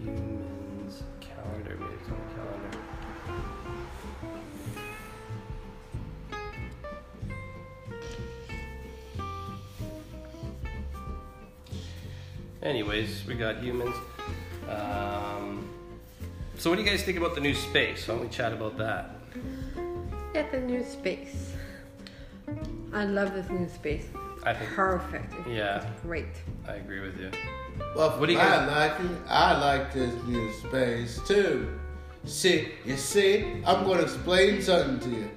Humans 0.00 1.04
calendar 1.20 1.76
maybe 1.78 1.94
it's 1.94 2.10
on 2.10 2.18
the 2.26 2.34
calendar. 2.34 2.78
Anyways, 12.62 13.24
we 13.28 13.34
got 13.34 13.62
humans. 13.62 13.94
So, 16.58 16.70
what 16.70 16.76
do 16.76 16.82
you 16.82 16.90
guys 16.90 17.04
think 17.04 17.16
about 17.18 17.36
the 17.36 17.40
new 17.40 17.54
space? 17.54 18.08
Why 18.08 18.16
don't 18.16 18.24
we 18.24 18.30
chat 18.30 18.52
about 18.52 18.76
that? 18.78 19.10
Get 20.34 20.50
the 20.50 20.58
new 20.58 20.82
space. 20.82 21.52
I 22.92 23.04
love 23.04 23.32
this 23.32 23.48
new 23.48 23.68
space. 23.68 24.06
I 24.42 24.54
think- 24.54 24.70
perfect. 24.74 25.32
It's 25.38 25.48
Yeah. 25.48 25.84
great. 26.02 26.34
I 26.66 26.74
agree 26.74 26.98
with 27.00 27.20
you. 27.20 27.30
Well, 27.94 28.10
What 28.18 28.26
do 28.26 28.32
you 28.32 28.38
guys? 28.38 28.68
I 28.68 28.80
like 28.80 29.00
it. 29.00 29.16
I 29.28 29.58
like 29.60 29.92
this 29.92 30.12
new 30.26 30.52
space 30.52 31.20
too. 31.28 31.68
See, 32.24 32.72
you 32.84 32.96
see, 32.96 33.62
I'm 33.64 33.84
going 33.84 33.98
to 33.98 34.04
explain 34.04 34.60
something 34.60 34.98
to 34.98 35.16
you. 35.16 35.30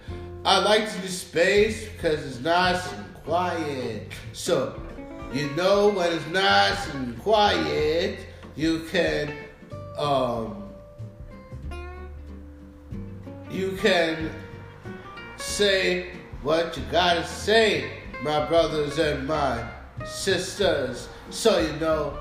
I 0.43 0.57
like 0.57 0.85
this 0.85 0.99
new 1.01 1.07
space 1.07 1.87
because 1.87 2.25
it's 2.25 2.39
nice 2.39 2.91
and 2.93 3.13
quiet. 3.23 4.11
So, 4.33 4.73
you 5.31 5.51
know 5.51 5.89
when 5.89 6.13
it's 6.13 6.27
nice 6.29 6.91
and 6.95 7.17
quiet, 7.19 8.19
you 8.55 8.79
can, 8.91 9.33
um, 9.99 10.60
you 13.51 13.77
can 13.81 14.31
say 15.37 16.11
what 16.41 16.77
you 16.77 16.83
gotta 16.91 17.25
say, 17.27 17.91
my 18.23 18.45
brothers 18.45 18.97
and 18.97 19.27
my 19.27 19.67
sisters. 20.05 21.09
So 21.29 21.59
you 21.59 21.73
know, 21.79 22.17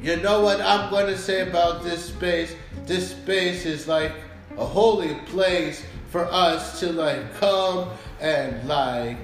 you 0.00 0.16
know 0.16 0.40
what 0.40 0.60
I'm 0.60 0.90
to 0.90 1.18
say 1.18 1.48
about 1.48 1.82
this 1.82 2.06
space. 2.06 2.54
This 2.86 3.10
space 3.10 3.66
is 3.66 3.86
like 3.86 4.12
a 4.56 4.64
holy 4.64 5.14
place 5.26 5.84
for 6.10 6.24
us 6.26 6.80
to 6.80 6.92
like 6.92 7.34
come 7.34 7.90
and 8.20 8.66
like, 8.68 9.18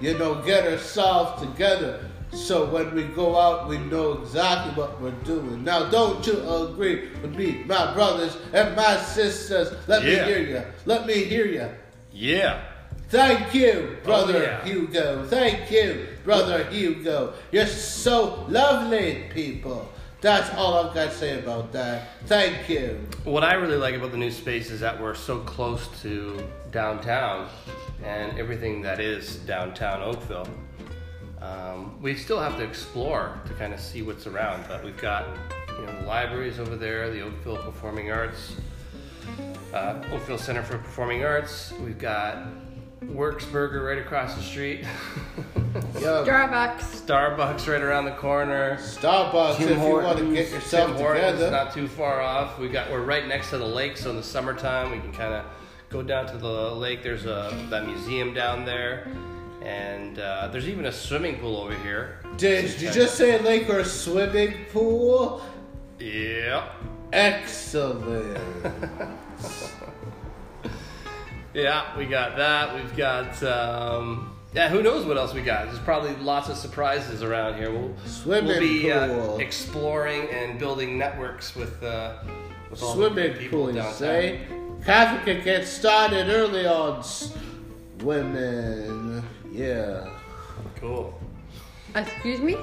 you 0.00 0.16
know, 0.18 0.42
get 0.42 0.66
ourselves 0.66 1.42
together. 1.42 2.10
So 2.34 2.66
when 2.66 2.94
we 2.94 3.04
go 3.04 3.38
out, 3.40 3.68
we 3.68 3.78
know 3.78 4.20
exactly 4.20 4.72
what 4.74 5.00
we're 5.00 5.12
doing. 5.22 5.62
Now, 5.64 5.88
don't 5.88 6.26
you 6.26 6.38
agree 6.50 7.08
with 7.22 7.34
me, 7.36 7.62
my 7.66 7.94
brothers 7.94 8.36
and 8.52 8.74
my 8.74 8.96
sisters? 8.96 9.72
Let 9.86 10.02
Yeah. 10.02 10.08
me 10.26 10.32
hear 10.32 10.38
you. 10.40 10.62
Let 10.84 11.06
me 11.06 11.14
hear 11.24 11.46
you. 11.46 11.68
Yeah. 12.12 12.60
Thank 13.08 13.54
you, 13.54 13.96
oh, 14.00 14.04
brother 14.04 14.36
Oh, 14.36 14.42
yeah. 14.42 14.64
Hugo. 14.64 15.24
Thank 15.26 15.70
you, 15.70 16.06
brother 16.24 16.64
Hugo. 16.64 17.34
You're 17.52 17.66
so 17.66 18.44
lovely, 18.48 19.24
people. 19.32 19.88
That's 20.20 20.52
all 20.54 20.74
I've 20.88 20.94
got 20.94 21.10
to 21.10 21.16
say 21.16 21.38
about 21.38 21.70
that. 21.72 22.08
Thank 22.26 22.68
you. 22.68 22.98
What 23.24 23.44
I 23.44 23.54
really 23.54 23.76
like 23.76 23.94
about 23.94 24.10
the 24.10 24.16
new 24.16 24.30
space 24.30 24.70
is 24.70 24.80
that 24.80 25.00
we're 25.00 25.14
so 25.14 25.38
close 25.40 25.86
to 26.02 26.44
downtown 26.72 27.48
and 28.02 28.36
everything 28.38 28.82
that 28.82 29.00
is 29.00 29.36
downtown 29.36 30.02
Oakville. 30.02 30.48
Um, 31.44 32.00
we 32.00 32.14
still 32.14 32.40
have 32.40 32.56
to 32.56 32.62
explore 32.64 33.38
to 33.46 33.52
kind 33.54 33.74
of 33.74 33.80
see 33.80 34.00
what's 34.02 34.26
around, 34.26 34.64
but 34.66 34.82
we've 34.82 34.96
got 34.96 35.26
you 35.78 35.84
know 35.86 36.00
the 36.00 36.06
libraries 36.06 36.58
over 36.58 36.76
there, 36.76 37.10
the 37.10 37.20
Oakville 37.20 37.58
Performing 37.58 38.10
Arts, 38.10 38.56
uh, 39.74 40.02
Oakville 40.10 40.38
Center 40.38 40.62
for 40.62 40.78
Performing 40.78 41.22
Arts. 41.24 41.72
We've 41.80 41.98
got 41.98 42.38
Works 43.02 43.44
Burger 43.44 43.84
right 43.84 43.98
across 43.98 44.34
the 44.34 44.42
street, 44.42 44.84
Yo, 46.00 46.24
Starbucks. 46.24 46.80
Starbucks 47.04 47.70
right 47.70 47.82
around 47.82 48.06
the 48.06 48.12
corner. 48.12 48.76
Starbucks, 48.76 49.56
Tim 49.58 49.68
if 49.68 49.78
you 49.78 49.92
want 49.94 50.18
to 50.18 50.32
get 50.34 50.50
yourself 50.50 50.90
Tim 50.92 50.96
Hortons, 50.96 51.32
together. 51.32 51.50
not 51.50 51.74
too 51.74 51.88
far 51.88 52.22
off. 52.22 52.58
We 52.58 52.68
got 52.68 52.90
we're 52.90 53.04
right 53.04 53.26
next 53.28 53.50
to 53.50 53.58
the 53.58 53.66
lake, 53.66 53.98
so 53.98 54.08
in 54.10 54.16
the 54.16 54.22
summertime 54.22 54.90
we 54.92 54.98
can 55.00 55.12
kind 55.12 55.34
of 55.34 55.44
go 55.90 56.00
down 56.02 56.26
to 56.28 56.38
the 56.38 56.74
lake. 56.74 57.02
There's 57.02 57.26
a 57.26 57.54
that 57.68 57.84
museum 57.86 58.32
down 58.32 58.64
there, 58.64 59.08
and 59.64 60.18
uh, 60.18 60.48
there's 60.48 60.68
even 60.68 60.86
a 60.86 60.92
swimming 60.92 61.38
pool 61.38 61.56
over 61.56 61.76
here. 61.78 62.18
Did 62.36 62.80
you 62.80 62.90
just 62.90 63.16
say 63.16 63.38
lake 63.40 63.68
or 63.68 63.84
swimming 63.84 64.66
pool? 64.72 65.42
Yep. 65.98 66.70
Excellent. 67.12 68.38
Yeah, 71.54 71.96
we 71.96 72.06
got 72.06 72.36
that. 72.36 72.74
We've 72.74 72.96
got 72.96 73.40
um, 73.44 74.36
yeah. 74.52 74.68
Who 74.68 74.82
knows 74.82 75.06
what 75.06 75.16
else 75.16 75.32
we 75.32 75.40
got? 75.40 75.66
There's 75.66 75.78
probably 75.78 76.16
lots 76.16 76.48
of 76.48 76.56
surprises 76.56 77.22
around 77.22 77.58
here. 77.58 77.70
We'll 77.70 77.94
Swimming 78.06 78.48
we'll 78.48 78.60
be 78.60 78.90
uh, 78.90 79.36
exploring 79.36 80.28
and 80.30 80.58
building 80.58 80.98
networks 80.98 81.54
with 81.54 81.80
uh, 81.84 82.16
with 82.70 82.82
all 82.82 82.94
swimming 82.94 83.34
the 83.34 83.38
people 83.38 83.66
pool, 83.66 83.76
you 83.76 83.82
say? 83.92 84.40
Kathy 84.84 85.32
can 85.32 85.44
get 85.44 85.68
started 85.68 86.28
early 86.28 86.66
on 86.66 87.04
swimming. 87.04 88.02
Yeah. 89.54 90.08
Cool. 90.80 91.14
Uh, 91.94 92.00
excuse 92.00 92.40
me? 92.40 92.56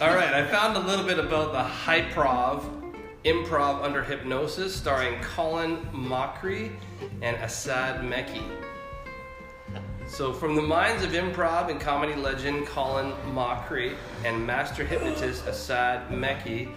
All 0.00 0.14
right, 0.14 0.32
I 0.32 0.46
found 0.48 0.76
a 0.76 0.80
little 0.80 1.04
bit 1.04 1.18
about 1.18 1.52
the 1.52 1.64
Hyprov 1.64 2.62
Improv 3.24 3.82
Under 3.82 4.04
Hypnosis, 4.04 4.72
starring 4.76 5.20
Colin 5.22 5.78
Mochrie 5.92 6.70
and 7.20 7.36
Asad 7.38 8.02
Mecci. 8.02 8.44
So, 10.06 10.32
from 10.32 10.54
the 10.54 10.62
minds 10.62 11.02
of 11.02 11.10
improv 11.12 11.68
and 11.68 11.80
comedy 11.80 12.14
legend 12.14 12.66
Colin 12.66 13.12
Mochrie 13.34 13.96
and 14.24 14.46
master 14.46 14.84
hypnotist 14.84 15.48
Asad 15.48 16.10
Mecci 16.10 16.72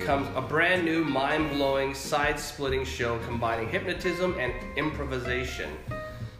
comes 0.00 0.28
a 0.36 0.40
brand 0.40 0.84
new, 0.84 1.04
mind 1.04 1.50
blowing, 1.50 1.94
side 1.94 2.38
splitting 2.38 2.84
show 2.84 3.18
combining 3.20 3.68
hypnotism 3.68 4.36
and 4.38 4.52
improvisation. 4.76 5.70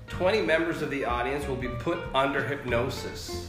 20 0.09 0.43
members 0.43 0.83
of 0.83 0.91
the 0.91 1.05
audience 1.05 1.47
will 1.47 1.57
be 1.57 1.69
put 1.69 1.99
under 2.15 2.47
hypnosis. 2.47 3.49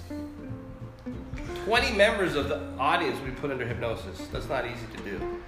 20 1.65 1.95
members 1.97 2.35
of 2.35 2.49
the 2.49 2.59
audience 2.77 3.19
will 3.19 3.27
be 3.27 3.31
put 3.31 3.51
under 3.51 3.67
hypnosis. 3.67 4.27
That's 4.31 4.47
not 4.47 4.65
easy 4.65 4.85
to 4.97 5.03
do. 5.03 5.41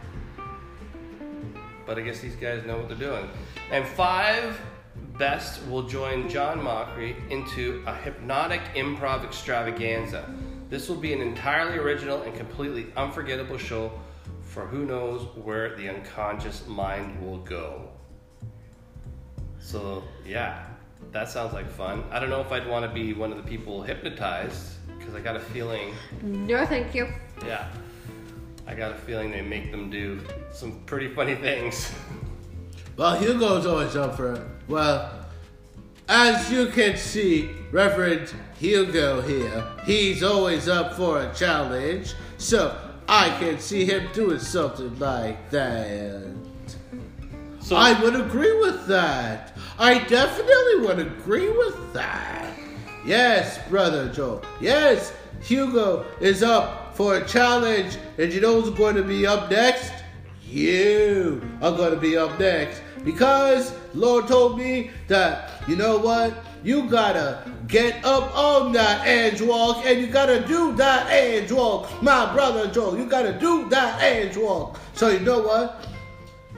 But 1.86 1.98
I 1.98 2.02
guess 2.02 2.20
these 2.20 2.36
guys 2.36 2.66
know 2.66 2.78
what 2.78 2.90
they're 2.90 2.98
doing. 2.98 3.30
And 3.72 3.88
five 3.88 4.60
best 5.18 5.66
will 5.68 5.84
join 5.84 6.30
John 6.30 6.60
Mochrie 6.60 7.16
into 7.30 7.84
a 7.88 7.94
hypnotic 7.94 8.62
improv 8.76 9.24
extravaganza. 9.24 10.32
This 10.70 10.90
will 10.90 10.98
be 10.98 11.14
an 11.14 11.22
entirely 11.22 11.78
original 11.78 12.22
and 12.24 12.36
completely 12.36 12.88
unforgettable 12.96 13.58
show 13.58 13.92
for 14.58 14.66
who 14.66 14.86
knows 14.86 15.22
where 15.36 15.76
the 15.76 15.88
unconscious 15.88 16.66
mind 16.66 17.22
will 17.24 17.38
go. 17.38 17.88
So, 19.60 20.04
yeah, 20.26 20.66
that 21.12 21.30
sounds 21.30 21.54
like 21.54 21.70
fun. 21.70 22.04
I 22.10 22.20
don't 22.20 22.32
know 22.32 22.42
if 22.42 22.52
I'd 22.52 22.68
want 22.68 22.84
to 22.84 22.92
be 22.92 23.14
one 23.14 23.30
of 23.32 23.38
the 23.38 23.44
people 23.44 23.84
hypnotized 23.84 24.74
because 24.98 25.14
I 25.14 25.20
got 25.20 25.36
a 25.36 25.40
feeling 25.40 25.94
No, 26.24 26.66
thank 26.66 26.96
you. 26.96 27.08
yeah. 27.46 27.68
I 28.66 28.74
got 28.74 28.94
a 28.94 28.96
feeling 28.96 29.30
they 29.30 29.44
make 29.44 29.70
them 29.70 29.92
do 29.92 30.20
some 30.52 30.80
pretty 30.88 31.14
funny 31.14 31.36
things. 31.36 31.92
Well, 32.98 33.16
Hugo's 33.16 33.68
always 33.68 33.96
up 33.96 34.16
for 34.16 34.34
it. 34.34 34.42
Well, 34.68 35.28
as 36.10 36.52
you 36.52 36.66
can 36.66 36.98
see, 36.98 37.52
Reverend 37.72 38.34
Hugo 38.60 39.22
here, 39.22 39.64
he's 39.86 40.24
always 40.24 40.68
up 40.68 40.96
for 40.96 41.22
a 41.22 41.32
challenge. 41.36 42.16
So 42.40 42.76
I 43.10 43.30
can 43.40 43.60
see 43.60 43.86
him 43.86 44.10
doing 44.14 44.40
something 44.40 44.98
like 45.00 45.50
that. 45.52 46.36
So 47.60 47.76
I 47.76 48.00
would 48.02 48.16
agree 48.16 48.60
with 48.60 48.86
that. 48.88 49.56
I 49.80 50.00
definitely 50.00 50.86
would 50.86 51.00
agree 51.00 51.50
with 51.50 51.94
that. 51.94 52.58
Yes, 53.06 53.60
brother 53.70 54.10
Joe. 54.10 54.42
Yes, 54.60 55.14
Hugo 55.42 56.06
is 56.20 56.44
up 56.44 56.96
for 56.96 57.16
a 57.16 57.26
challenge, 57.26 57.98
and 58.18 58.34
you 58.34 58.42
know 58.42 58.60
who's 58.60 58.78
going 58.78 58.96
to 58.96 59.04
be 59.04 59.26
up 59.26 59.50
next? 59.50 59.94
You 60.44 61.42
are 61.62 61.76
going 61.76 61.94
to 61.94 62.00
be 62.00 62.18
up 62.18 62.38
next 62.40 62.82
because 63.06 63.74
Lord 63.94 64.28
told 64.28 64.58
me 64.58 64.92
that 65.08 65.62
you 65.68 65.76
know 65.76 65.98
what? 65.98 66.34
You 66.64 66.90
gotta 66.90 67.50
get 67.68 68.04
up 68.04 68.36
on 68.36 68.72
that 68.74 69.08
edge 69.08 69.42
walk, 69.42 69.86
and 69.86 70.00
you 70.00 70.08
gotta 70.08 70.46
do 70.48 70.74
that 70.76 71.08
edge 71.12 71.52
walk, 71.52 71.90
my 72.02 72.34
brother 72.34 72.68
Joe. 72.68 72.96
You 72.96 73.06
gotta 73.06 73.38
do 73.40 73.70
that 73.70 74.02
edge 74.02 74.38
walk. 74.38 74.80
So 74.94 75.10
you 75.10 75.20
know 75.20 75.42
what? 75.42 75.86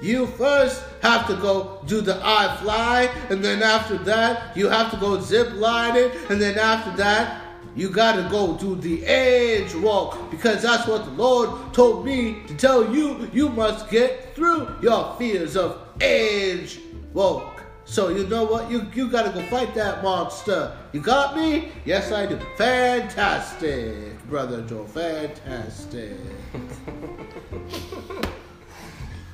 You 0.02 0.28
first 0.28 0.84
have 1.02 1.28
to 1.28 1.36
go 1.36 1.84
do 1.86 2.00
the 2.00 2.20
I 2.24 2.56
fly, 2.62 3.10
and 3.30 3.44
then 3.44 3.62
after 3.62 3.98
that, 4.00 4.56
you 4.56 4.70
have 4.70 4.92
to 4.92 4.98
go 4.98 5.20
zip 5.20 5.52
lining, 5.56 6.12
and 6.30 6.42
then 6.42 6.58
after 6.58 6.96
that, 6.98 7.44
you 7.76 7.90
gotta 7.90 8.28
go 8.30 8.58
do 8.58 8.76
the 8.76 9.06
edge 9.06 9.76
walk 9.76 10.32
because 10.32 10.64
that's 10.64 10.88
what 10.88 11.06
the 11.06 11.12
Lord 11.12 11.74
told 11.74 12.06
me 12.06 12.42
to 12.48 12.56
tell 12.56 12.94
you. 12.94 13.30
You 13.32 13.50
must 13.50 13.90
get 13.90 14.36
through 14.36 14.68
your 14.82 15.16
fears 15.18 15.56
of 15.56 15.78
edge 16.02 16.80
walk. 17.14 17.59
So 17.90 18.10
you 18.10 18.28
know 18.28 18.44
what? 18.44 18.70
You 18.70 18.86
you 18.94 19.10
gotta 19.10 19.32
go 19.32 19.42
fight 19.48 19.74
that 19.74 20.04
monster. 20.04 20.78
You 20.94 21.02
got 21.02 21.36
me? 21.36 21.70
Yes, 21.86 22.12
I 22.12 22.28
do. 22.28 22.38
Fantastic, 22.56 24.24
brother 24.30 24.62
Joe. 24.62 24.86
Fantastic. 24.86 26.18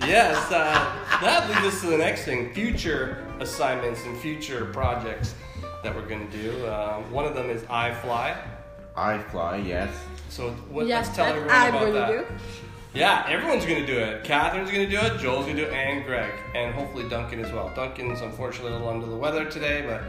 Yes, 0.02 0.38
uh, 0.52 1.20
that 1.22 1.50
leads 1.50 1.74
us 1.74 1.82
to 1.82 1.88
the 1.88 1.98
next 1.98 2.26
thing: 2.26 2.54
future 2.54 3.26
assignments 3.40 4.04
and 4.06 4.16
future 4.16 4.66
projects 4.66 5.34
that 5.84 5.96
we're 5.96 6.06
going 6.08 6.30
to 6.30 6.38
do. 6.38 6.66
Uh, 6.66 7.00
one 7.10 7.26
of 7.26 7.34
them 7.34 7.50
is 7.50 7.64
iFly. 7.64 8.38
I 8.96 9.18
fly, 9.18 9.56
yes. 9.58 9.90
So 10.30 10.52
what, 10.70 10.86
yes, 10.86 11.08
let's 11.08 11.16
tell 11.18 11.26
everyone 11.26 11.50
I'm 11.50 11.70
about 11.74 11.80
going 11.80 11.94
that. 11.94 12.28
do. 12.28 12.36
Yeah, 12.96 13.26
everyone's 13.28 13.66
going 13.66 13.82
to 13.82 13.86
do 13.86 14.00
it. 14.00 14.24
Catherine's 14.24 14.72
going 14.72 14.90
to 14.90 14.90
do 14.90 15.06
it. 15.06 15.20
Joel's 15.20 15.44
going 15.44 15.58
to 15.58 15.66
do 15.66 15.70
it, 15.70 15.74
and 15.74 16.06
Greg, 16.06 16.32
and 16.56 16.74
hopefully 16.74 17.10
Duncan 17.10 17.42
as 17.42 17.52
well. 17.52 17.70
Duncan's 17.76 18.22
unfortunately 18.22 18.72
a 18.72 18.76
little 18.76 18.88
under 18.88 19.06
the 19.06 19.18
weather 19.18 19.44
today, 19.44 19.84
but 19.86 20.02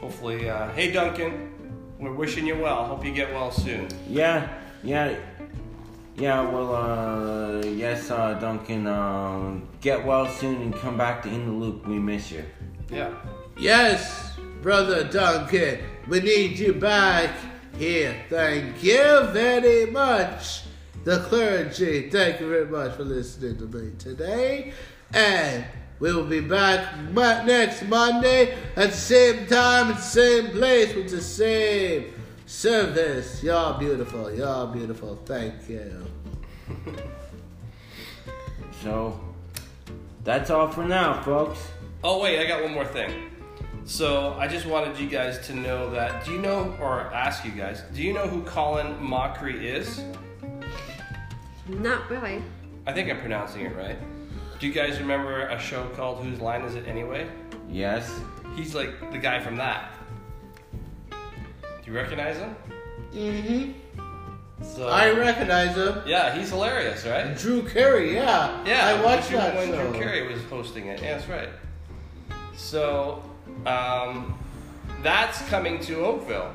hopefully, 0.00 0.48
uh, 0.48 0.70
hey 0.72 0.90
Duncan, 0.90 1.52
we're 2.00 2.14
wishing 2.14 2.46
you 2.46 2.56
well. 2.56 2.86
Hope 2.86 3.04
you 3.04 3.12
get 3.12 3.30
well 3.34 3.50
soon. 3.50 3.88
Yeah, 4.08 4.48
yeah, 4.82 5.18
yeah. 6.16 6.48
Well, 6.48 6.74
uh, 6.74 7.62
yes, 7.66 8.10
uh, 8.10 8.32
Duncan. 8.40 8.86
Um, 8.86 9.68
get 9.82 10.02
well 10.02 10.26
soon 10.28 10.62
and 10.62 10.74
come 10.74 10.96
back 10.96 11.22
to 11.24 11.28
In 11.28 11.44
the 11.44 11.52
Loop. 11.52 11.86
We 11.86 11.98
miss 11.98 12.30
you. 12.30 12.42
Yeah. 12.90 13.12
Yes, 13.58 14.32
brother 14.62 15.04
Duncan. 15.04 15.80
We 16.08 16.20
need 16.20 16.58
you 16.58 16.72
back 16.72 17.36
here. 17.76 18.16
Thank 18.30 18.82
you 18.82 19.24
very 19.32 19.90
much. 19.90 20.62
The 21.08 21.20
clergy, 21.20 22.10
thank 22.10 22.38
you 22.38 22.50
very 22.50 22.66
much 22.66 22.94
for 22.94 23.02
listening 23.02 23.56
to 23.56 23.64
me 23.64 23.92
today. 23.98 24.74
And 25.14 25.64
we 26.00 26.12
will 26.12 26.26
be 26.26 26.40
back 26.40 26.98
next 27.14 27.84
Monday 27.84 28.54
at 28.76 28.90
the 28.90 28.94
same 28.94 29.46
time, 29.46 29.92
at 29.92 29.96
the 29.96 30.02
same 30.02 30.48
place, 30.48 30.94
with 30.94 31.08
the 31.08 31.22
same 31.22 32.12
service. 32.44 33.42
Y'all 33.42 33.78
beautiful. 33.78 34.30
Y'all 34.34 34.66
beautiful. 34.66 35.16
Thank 35.24 35.70
you. 35.70 36.04
So, 38.82 39.18
that's 40.24 40.50
all 40.50 40.70
for 40.70 40.84
now, 40.84 41.22
folks. 41.22 41.58
Oh 42.04 42.20
wait, 42.20 42.38
I 42.38 42.46
got 42.46 42.62
one 42.62 42.74
more 42.74 42.84
thing. 42.84 43.30
So 43.86 44.36
I 44.38 44.46
just 44.46 44.66
wanted 44.66 44.98
you 44.98 45.08
guys 45.08 45.44
to 45.46 45.54
know 45.54 45.90
that. 45.90 46.26
Do 46.26 46.32
you 46.32 46.38
know, 46.38 46.76
or 46.78 47.00
ask 47.14 47.46
you 47.46 47.52
guys, 47.52 47.82
do 47.94 48.02
you 48.02 48.12
know 48.12 48.28
who 48.28 48.42
Colin 48.42 48.98
Mochrie 48.98 49.62
is? 49.62 50.02
Not 51.68 52.08
really. 52.10 52.42
I 52.86 52.92
think 52.92 53.10
I'm 53.10 53.18
pronouncing 53.18 53.62
it 53.66 53.76
right. 53.76 53.98
Do 54.58 54.66
you 54.66 54.72
guys 54.72 54.98
remember 54.98 55.46
a 55.48 55.58
show 55.60 55.86
called 55.94 56.24
Whose 56.24 56.40
Line 56.40 56.62
Is 56.62 56.74
It 56.74 56.86
Anyway? 56.88 57.28
Yes. 57.68 58.18
He's 58.56 58.74
like 58.74 59.12
the 59.12 59.18
guy 59.18 59.40
from 59.40 59.56
that. 59.56 59.92
Do 61.10 61.16
you 61.86 61.92
recognize 61.92 62.36
him? 62.38 62.56
Mm-hmm. 63.12 64.64
So 64.64 64.88
I 64.88 65.12
recognize 65.12 65.76
him. 65.76 66.02
yeah, 66.06 66.34
he's 66.36 66.50
hilarious, 66.50 67.06
right? 67.06 67.36
Drew 67.36 67.62
Carey, 67.68 68.14
yeah. 68.14 68.64
Yeah, 68.66 68.86
I 68.88 69.04
watched 69.04 69.30
when 69.30 69.38
that 69.38 69.54
when 69.54 69.68
show. 69.68 69.90
Drew 69.90 70.00
Carey 70.00 70.32
was 70.32 70.42
hosting 70.44 70.86
it. 70.86 71.00
Yeah, 71.00 71.16
that's 71.16 71.28
right. 71.28 71.48
So 72.56 73.22
um, 73.66 74.36
that's 75.02 75.40
coming 75.48 75.78
to 75.80 76.04
Oakville, 76.04 76.52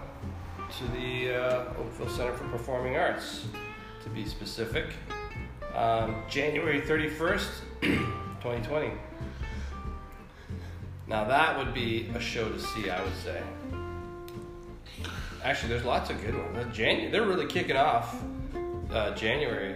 to 0.78 0.88
the 1.00 1.36
uh, 1.36 1.80
Oakville 1.80 2.10
Center 2.10 2.34
for 2.34 2.44
Performing 2.50 2.98
Arts, 2.98 3.46
to 4.04 4.10
be 4.10 4.26
specific. 4.26 4.86
Um, 5.76 6.24
January 6.30 6.82
31st, 6.82 7.50
2020. 7.82 8.92
Now 11.06 11.26
that 11.26 11.58
would 11.58 11.74
be 11.74 12.10
a 12.16 12.20
show 12.20 12.50
to 12.50 12.58
see, 12.58 12.90
I 12.90 13.04
would 13.04 13.16
say. 13.18 13.42
Actually, 15.44 15.70
there's 15.70 15.84
lots 15.84 16.10
of 16.10 16.22
good 16.22 16.34
ones. 16.34 16.58
Uh, 16.58 16.64
Janu- 16.72 17.12
they're 17.12 17.26
really 17.28 17.46
kicking 17.46 17.76
off 17.76 18.16
uh, 18.90 19.14
January 19.14 19.76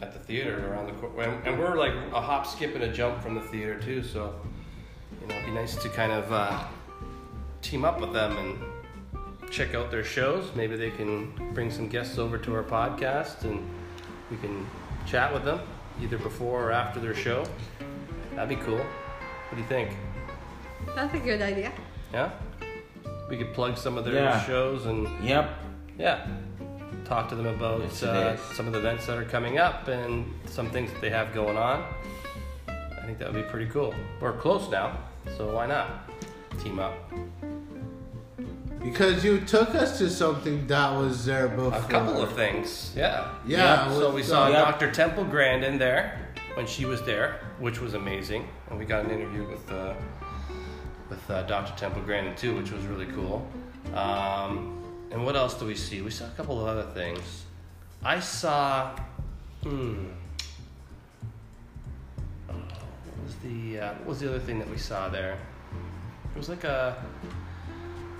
at 0.00 0.12
the 0.12 0.20
theater 0.20 0.70
around 0.70 0.86
the 0.86 0.92
corner, 0.92 1.22
and, 1.22 1.46
and 1.46 1.58
we're 1.58 1.76
like 1.76 1.92
a 2.12 2.20
hop, 2.20 2.46
skip, 2.46 2.72
and 2.76 2.84
a 2.84 2.92
jump 2.92 3.20
from 3.20 3.34
the 3.34 3.40
theater 3.40 3.80
too. 3.80 4.04
So, 4.04 4.32
you 5.20 5.26
know, 5.26 5.34
it'd 5.34 5.46
be 5.46 5.52
nice 5.52 5.74
to 5.82 5.88
kind 5.88 6.12
of 6.12 6.32
uh, 6.32 6.64
team 7.60 7.84
up 7.84 8.00
with 8.00 8.12
them 8.12 8.36
and 8.36 8.58
check 9.52 9.74
out 9.74 9.90
their 9.90 10.02
shows. 10.02 10.50
Maybe 10.56 10.76
they 10.76 10.90
can 10.90 11.30
bring 11.52 11.70
some 11.70 11.86
guests 11.86 12.18
over 12.18 12.38
to 12.38 12.54
our 12.54 12.62
podcast, 12.64 13.42
and 13.44 13.60
we 14.30 14.36
can 14.38 14.66
chat 15.06 15.32
with 15.32 15.44
them 15.44 15.60
either 16.00 16.16
before 16.18 16.68
or 16.68 16.72
after 16.72 16.98
their 16.98 17.14
show. 17.14 17.44
That'd 18.34 18.48
be 18.58 18.64
cool. 18.64 18.78
What 18.78 19.54
do 19.56 19.58
you 19.60 19.68
think? 19.68 19.90
That's 20.96 21.14
a 21.14 21.18
good 21.18 21.42
idea. 21.42 21.70
Yeah, 22.12 22.30
we 23.28 23.36
could 23.36 23.52
plug 23.54 23.76
some 23.76 23.98
of 23.98 24.04
their 24.04 24.14
Yeah. 24.14 24.40
shows 24.44 24.86
and 24.86 25.06
Yep. 25.22 25.50
yeah, 25.98 26.26
talk 27.04 27.28
to 27.28 27.34
them 27.34 27.46
about 27.46 27.82
Yes, 27.82 28.02
it 28.02 28.08
uh, 28.08 28.34
is. 28.34 28.40
some 28.56 28.66
of 28.66 28.72
the 28.72 28.78
events 28.78 29.06
that 29.06 29.18
are 29.18 29.24
coming 29.24 29.58
up 29.58 29.86
and 29.88 30.24
some 30.46 30.70
things 30.70 30.90
that 30.92 31.00
they 31.02 31.10
have 31.10 31.32
going 31.34 31.56
on. 31.58 31.84
I 32.68 33.04
think 33.04 33.18
that 33.18 33.32
would 33.32 33.44
be 33.44 33.48
pretty 33.50 33.70
cool. 33.70 33.94
We're 34.20 34.32
close 34.32 34.70
now, 34.70 34.96
so 35.36 35.54
why 35.54 35.66
not 35.66 36.08
team 36.62 36.78
up? 36.78 36.94
Because 38.82 39.24
you 39.24 39.40
took 39.40 39.74
us 39.74 39.98
to 39.98 40.10
something 40.10 40.66
that 40.66 40.90
was 40.98 41.24
there 41.24 41.48
before. 41.48 41.74
A 41.74 41.82
couple 41.82 42.20
of 42.20 42.32
things, 42.32 42.92
yeah. 42.96 43.32
Yeah. 43.46 43.88
So 43.90 44.06
with, 44.06 44.14
we 44.16 44.22
saw 44.22 44.46
uh, 44.46 44.48
Yep. 44.48 44.64
Dr. 44.80 44.90
Temple 44.90 45.24
Grandin 45.24 45.78
there 45.78 46.18
when 46.54 46.66
she 46.66 46.84
was 46.84 47.00
there, 47.02 47.40
which 47.60 47.80
was 47.80 47.94
amazing, 47.94 48.48
and 48.70 48.78
we 48.78 48.84
got 48.84 49.04
an 49.04 49.10
interview 49.10 49.46
with 49.46 49.70
uh, 49.70 49.94
with 51.08 51.30
uh, 51.30 51.42
Dr. 51.44 51.76
Temple 51.78 52.02
Grandin 52.02 52.34
too, 52.34 52.56
which 52.56 52.72
was 52.72 52.84
really 52.86 53.06
cool. 53.06 53.46
Um, 53.94 54.78
and 55.12 55.24
what 55.24 55.36
else 55.36 55.54
do 55.54 55.66
we 55.66 55.74
see? 55.76 56.00
We 56.02 56.10
saw 56.10 56.24
a 56.26 56.30
couple 56.30 56.60
of 56.60 56.66
other 56.66 56.90
things. 56.92 57.44
I 58.04 58.18
saw. 58.18 58.96
Hmm. 59.62 60.06
Oh, 62.48 62.52
what 62.54 63.24
was 63.24 63.36
the 63.44 63.78
uh, 63.78 63.94
What 63.98 64.06
was 64.06 64.20
the 64.20 64.28
other 64.28 64.40
thing 64.40 64.58
that 64.58 64.68
we 64.68 64.78
saw 64.78 65.08
there? 65.08 65.36
It 66.34 66.38
was 66.38 66.48
like 66.48 66.64
a. 66.64 66.96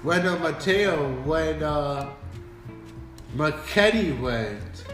When 0.03 0.27
uh, 0.27 0.37
Mateo, 0.39 1.13
when 1.23 1.63
uh, 1.63 2.11
McKenny 3.37 4.19
went. 4.21 4.85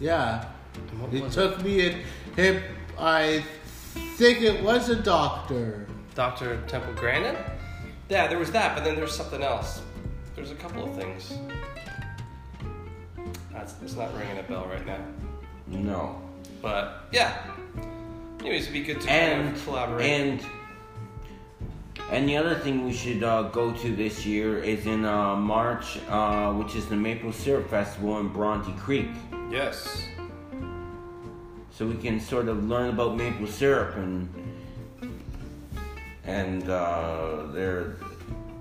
Yeah. 0.00 0.44
what 0.98 1.12
He 1.12 1.20
was 1.20 1.34
took 1.34 1.62
me 1.62 1.88
and 1.88 1.96
him. 2.36 2.62
I 2.98 3.44
think 4.16 4.42
it 4.42 4.62
was 4.62 4.88
a 4.88 4.96
doctor. 4.96 5.86
Dr. 6.14 6.60
Temple 6.66 6.92
Grandin? 6.94 7.36
Yeah, 8.08 8.26
there 8.26 8.38
was 8.38 8.50
that, 8.52 8.74
but 8.74 8.84
then 8.84 8.96
there's 8.96 9.14
something 9.14 9.42
else. 9.42 9.80
There's 10.34 10.50
a 10.50 10.56
couple 10.56 10.84
of 10.84 10.96
things. 10.96 11.38
That's 13.52 13.74
it's 13.82 13.94
not 13.94 14.16
ringing 14.18 14.38
a 14.38 14.42
bell 14.42 14.66
right 14.70 14.84
now. 14.86 14.98
No. 15.68 16.20
But 16.62 17.08
yeah. 17.12 17.42
Anyways, 18.40 18.62
it'd 18.62 18.72
be 18.72 18.82
good 18.82 19.00
to 19.00 19.06
kind 19.06 19.32
And 19.42 19.56
of 19.56 19.64
collaborate. 19.64 20.10
and 20.10 20.40
and 22.10 22.28
the 22.28 22.36
other 22.36 22.54
thing 22.54 22.84
we 22.84 22.92
should 22.92 23.22
uh, 23.22 23.42
go 23.44 23.72
to 23.72 23.94
this 23.94 24.24
year 24.24 24.58
is 24.62 24.86
in 24.86 25.04
uh, 25.04 25.36
March, 25.36 25.98
uh, 26.08 26.52
which 26.52 26.74
is 26.74 26.86
the 26.88 26.96
Maple 26.96 27.32
Syrup 27.32 27.68
Festival 27.68 28.18
in 28.20 28.28
Bronte 28.28 28.72
Creek. 28.78 29.08
yes. 29.50 30.04
so 31.70 31.86
we 31.86 31.94
can 31.94 32.18
sort 32.20 32.48
of 32.48 32.64
learn 32.68 32.88
about 32.90 33.16
maple 33.16 33.46
syrup 33.46 33.94
and 33.96 34.28
and 36.24 36.68
uh, 36.68 37.46
their 37.52 37.96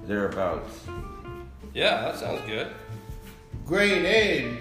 thereabouts. 0.05 0.85
Yeah, 1.73 2.01
that 2.01 2.15
sounds 2.17 2.41
good. 2.45 2.67
Grade 3.65 4.05
A. 4.05 4.57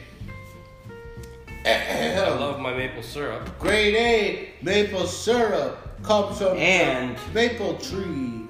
I 1.67 2.29
love 2.39 2.59
my 2.61 2.73
maple 2.73 3.03
syrup. 3.03 3.47
Grade 3.59 3.95
A 3.95 4.49
maple 4.63 5.07
syrup 5.07 6.03
comes 6.03 6.39
from 6.39 6.57
And- 6.57 7.17
maple 7.35 7.75
tree. 7.79 8.46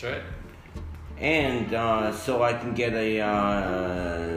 That's 0.00 0.14
right. 0.14 0.22
And 1.18 1.74
uh, 1.74 2.12
so 2.12 2.44
I 2.44 2.52
can 2.52 2.72
get 2.72 2.92
a 2.92 3.20
uh, 3.20 4.28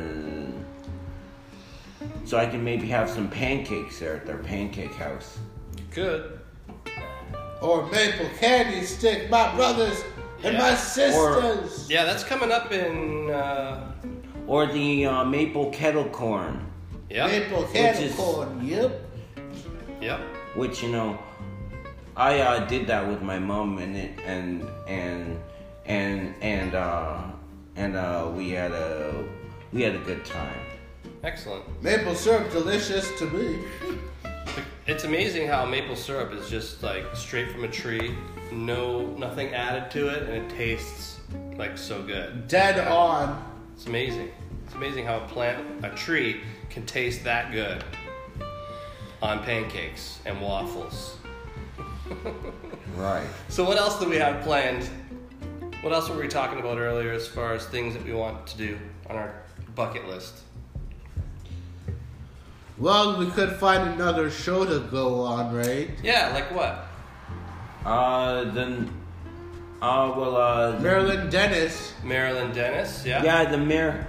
so 2.25 2.37
I 2.37 2.47
can 2.47 2.63
maybe 2.63 2.87
have 2.87 3.07
some 3.07 3.29
pancakes 3.29 3.99
there 3.99 4.15
at 4.15 4.25
their 4.25 4.39
pancake 4.39 4.93
house. 4.95 5.37
You 5.77 5.83
could. 5.91 6.39
Or 7.61 7.85
maple 7.91 8.27
candy 8.39 8.83
stick, 8.85 9.29
my 9.29 9.55
brothers 9.55 10.03
and 10.43 10.57
my 10.57 10.69
Yeah. 10.69 10.75
sisters. 10.75 11.87
Yeah, 11.91 12.05
that's 12.05 12.23
coming 12.23 12.51
up 12.51 12.71
in. 12.71 13.29
Uh, 13.29 13.91
Or 14.47 14.65
the 14.65 15.05
uh, 15.05 15.23
maple 15.25 15.69
kettle 15.69 16.09
corn, 16.09 16.65
yeah. 17.09 17.27
Maple 17.27 17.61
Which 17.61 17.73
candy 17.73 18.05
is- 18.05 18.15
corn, 18.15 18.65
yep. 18.65 18.91
Yep. 20.01 20.19
which 20.55 20.81
you 20.81 20.89
know, 20.89 21.19
I 22.15 22.39
uh, 22.39 22.65
did 22.65 22.87
that 22.87 23.07
with 23.07 23.21
my 23.21 23.39
mom 23.39 23.77
and 23.77 23.95
it 23.95 24.19
and 24.25 24.67
and 24.87 25.39
and 25.85 26.35
and 26.41 26.75
uh, 26.75 27.23
and 27.75 27.95
uh, 27.95 28.29
we 28.35 28.51
had 28.51 28.71
a 28.71 29.23
we 29.71 29.81
had 29.81 29.95
a 29.95 29.99
good 29.99 30.25
time. 30.25 30.59
Excellent. 31.23 31.63
Maple 31.81 32.15
syrup 32.15 32.51
delicious 32.51 33.09
to 33.19 33.25
me. 33.27 33.63
It's 34.87 35.03
amazing 35.03 35.47
how 35.47 35.65
maple 35.65 35.95
syrup 35.95 36.33
is 36.33 36.49
just 36.49 36.83
like 36.83 37.05
straight 37.13 37.51
from 37.51 37.63
a 37.63 37.67
tree, 37.67 38.15
no 38.51 39.05
nothing 39.15 39.53
added 39.53 39.89
to 39.91 40.09
it, 40.09 40.23
and 40.23 40.33
it 40.33 40.49
tastes 40.55 41.19
like 41.55 41.77
so 41.77 42.01
good. 42.01 42.47
Dead 42.47 42.87
on. 42.87 43.41
It's 43.75 43.85
amazing. 43.85 44.31
It's 44.65 44.75
amazing 44.75 45.05
how 45.05 45.19
a 45.19 45.27
plant, 45.27 45.85
a 45.85 45.89
tree, 45.91 46.41
can 46.69 46.85
taste 46.85 47.23
that 47.23 47.51
good 47.51 47.83
on 49.21 49.43
pancakes 49.43 50.19
and 50.25 50.41
waffles. 50.41 51.17
Right. 52.95 53.27
So 53.49 53.63
what 53.63 53.77
else 53.77 53.99
do 53.99 54.07
we 54.09 54.17
have 54.17 54.43
planned? 54.43 54.89
What 55.81 55.93
else 55.93 56.09
were 56.09 56.17
we 56.17 56.27
talking 56.27 56.59
about 56.59 56.77
earlier 56.77 57.11
as 57.11 57.27
far 57.27 57.53
as 57.53 57.65
things 57.65 57.93
that 57.95 58.03
we 58.03 58.13
want 58.13 58.45
to 58.47 58.57
do 58.57 58.77
on 59.09 59.15
our 59.15 59.33
bucket 59.75 60.07
list? 60.07 60.41
Well, 62.77 63.19
we 63.19 63.27
could 63.27 63.53
find 63.53 63.89
another 63.89 64.31
show 64.31 64.65
to 64.65 64.79
go 64.89 65.21
on, 65.21 65.53
right? 65.53 65.89
Yeah, 66.03 66.31
like 66.33 66.51
what? 66.51 66.87
Uh, 67.85 68.45
then, 68.51 68.89
uh, 69.81 70.13
well, 70.15 70.37
uh, 70.37 70.79
Marilyn 70.79 71.29
Denis. 71.29 71.93
Marilyn 72.03 72.51
Denis, 72.53 73.05
yeah? 73.05 73.23
yeah, 73.23 73.45
the 73.45 73.57
Mar, 73.57 74.07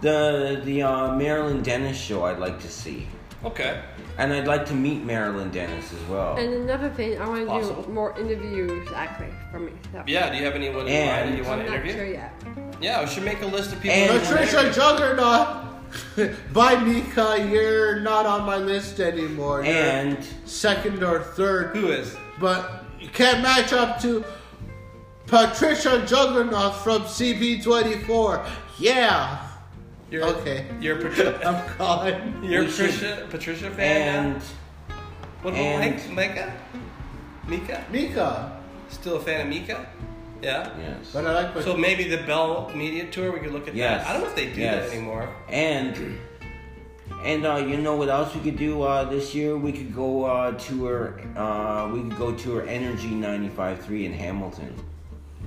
the 0.00 0.60
the 0.64 0.82
uh, 0.82 1.14
Marilyn 1.14 1.62
Denis 1.62 1.96
show 1.96 2.24
I'd 2.24 2.38
like 2.38 2.60
to 2.60 2.68
see, 2.68 3.08
Okay. 3.44 3.82
And 4.22 4.32
I'd 4.32 4.46
like 4.46 4.64
to 4.66 4.72
meet 4.74 5.02
Marilyn 5.02 5.50
Denis 5.50 5.92
as 5.92 6.00
well. 6.08 6.36
And 6.36 6.54
another 6.54 6.90
thing, 6.90 7.20
I 7.20 7.26
want 7.28 7.40
to 7.40 7.46
Possible. 7.46 7.82
do 7.82 7.92
more 7.92 8.16
interviews 8.16 8.88
actually 8.94 9.32
for 9.50 9.58
myself. 9.58 10.06
Yeah, 10.08 10.30
do 10.30 10.36
you 10.38 10.44
have 10.44 10.54
anyone 10.54 10.86
in 10.86 10.92
mind 10.92 10.94
And- 10.94 11.32
that 11.32 11.36
you 11.38 11.42
want 11.44 11.60
I'm 11.62 11.66
to 11.66 11.72
not 11.72 11.80
interview? 11.80 11.92
sure 11.94 12.06
yet. 12.06 12.32
Yeah, 12.80 13.00
we 13.02 13.08
should 13.08 13.24
make 13.24 13.42
a 13.42 13.46
list 13.46 13.72
of 13.72 13.80
people. 13.80 13.96
And- 13.98 14.10
that 14.10 14.20
we 14.20 14.26
wanna 14.34 14.46
Patricia 14.46 14.60
interview. 14.60 14.82
Jaggernauth. 15.16 16.52
Bye, 16.52 16.76
Mika. 16.84 17.48
You're 17.50 17.98
not 18.00 18.24
on 18.26 18.42
my 18.46 18.58
list 18.58 19.00
anymore. 19.00 19.64
You're 19.64 19.74
and 19.74 20.18
second 20.44 21.02
or 21.02 21.18
third. 21.20 21.74
Who 21.76 21.88
is? 21.88 22.16
But 22.38 22.84
you 23.00 23.08
can't 23.08 23.42
match 23.42 23.72
up 23.72 24.00
to 24.02 24.24
Patricia 25.26 26.04
Jaggernauth 26.06 26.76
from 26.84 27.02
CP24. 27.02 28.46
Yeah. 28.78 29.48
You're, 30.12 30.24
Okay. 30.24 30.66
You're 30.78 30.96
Patricia. 30.96 31.40
I'm 31.48 31.76
calling. 31.78 32.44
You're 32.44 32.62
We 32.64 32.68
Patricia. 32.68 33.26
Patricia 33.30 33.70
fan. 33.70 34.34
and 34.34 34.42
what 35.42 35.54
about 35.54 35.64
and- 35.64 36.14
Mike? 36.14 36.34
Micah? 36.36 36.52
Mika? 37.48 37.84
Mika. 37.90 38.60
Still 38.90 39.16
a 39.16 39.20
fan 39.20 39.40
of 39.40 39.48
Mika? 39.48 39.86
Yeah. 40.42 40.68
yes, 40.78 41.10
But 41.14 41.24
I 41.26 41.32
like 41.44 41.62
So 41.62 41.76
maybe 41.76 42.04
the 42.08 42.18
Bell 42.24 42.70
Media 42.74 43.06
Tour, 43.10 43.32
we 43.32 43.38
could 43.40 43.52
look 43.52 43.68
at 43.68 43.74
Yes. 43.74 44.02
that. 44.02 44.10
I 44.10 44.12
don't 44.12 44.22
know 44.22 44.28
if 44.28 44.36
they 44.36 44.52
do 44.52 44.60
Yes. 44.60 44.90
that 44.90 44.94
anymore. 44.96 45.28
and 45.48 46.18
and 47.24 47.46
uh, 47.46 47.56
you 47.56 47.76
know 47.78 47.94
what 47.96 48.08
else 48.08 48.34
we 48.34 48.40
could 48.42 48.58
do 48.58 48.82
uh, 48.82 49.04
this 49.04 49.32
year? 49.34 49.56
We 49.56 49.72
could 49.72 49.94
go 49.94 50.24
uh, 50.24 50.50
tour. 50.58 51.20
Uh, 51.36 51.88
we 51.92 52.02
could 52.02 52.18
go 52.18 52.34
tour 52.34 52.66
Energy 52.68 53.10
95.3 53.10 54.04
in 54.04 54.12
Hamilton. 54.12 54.74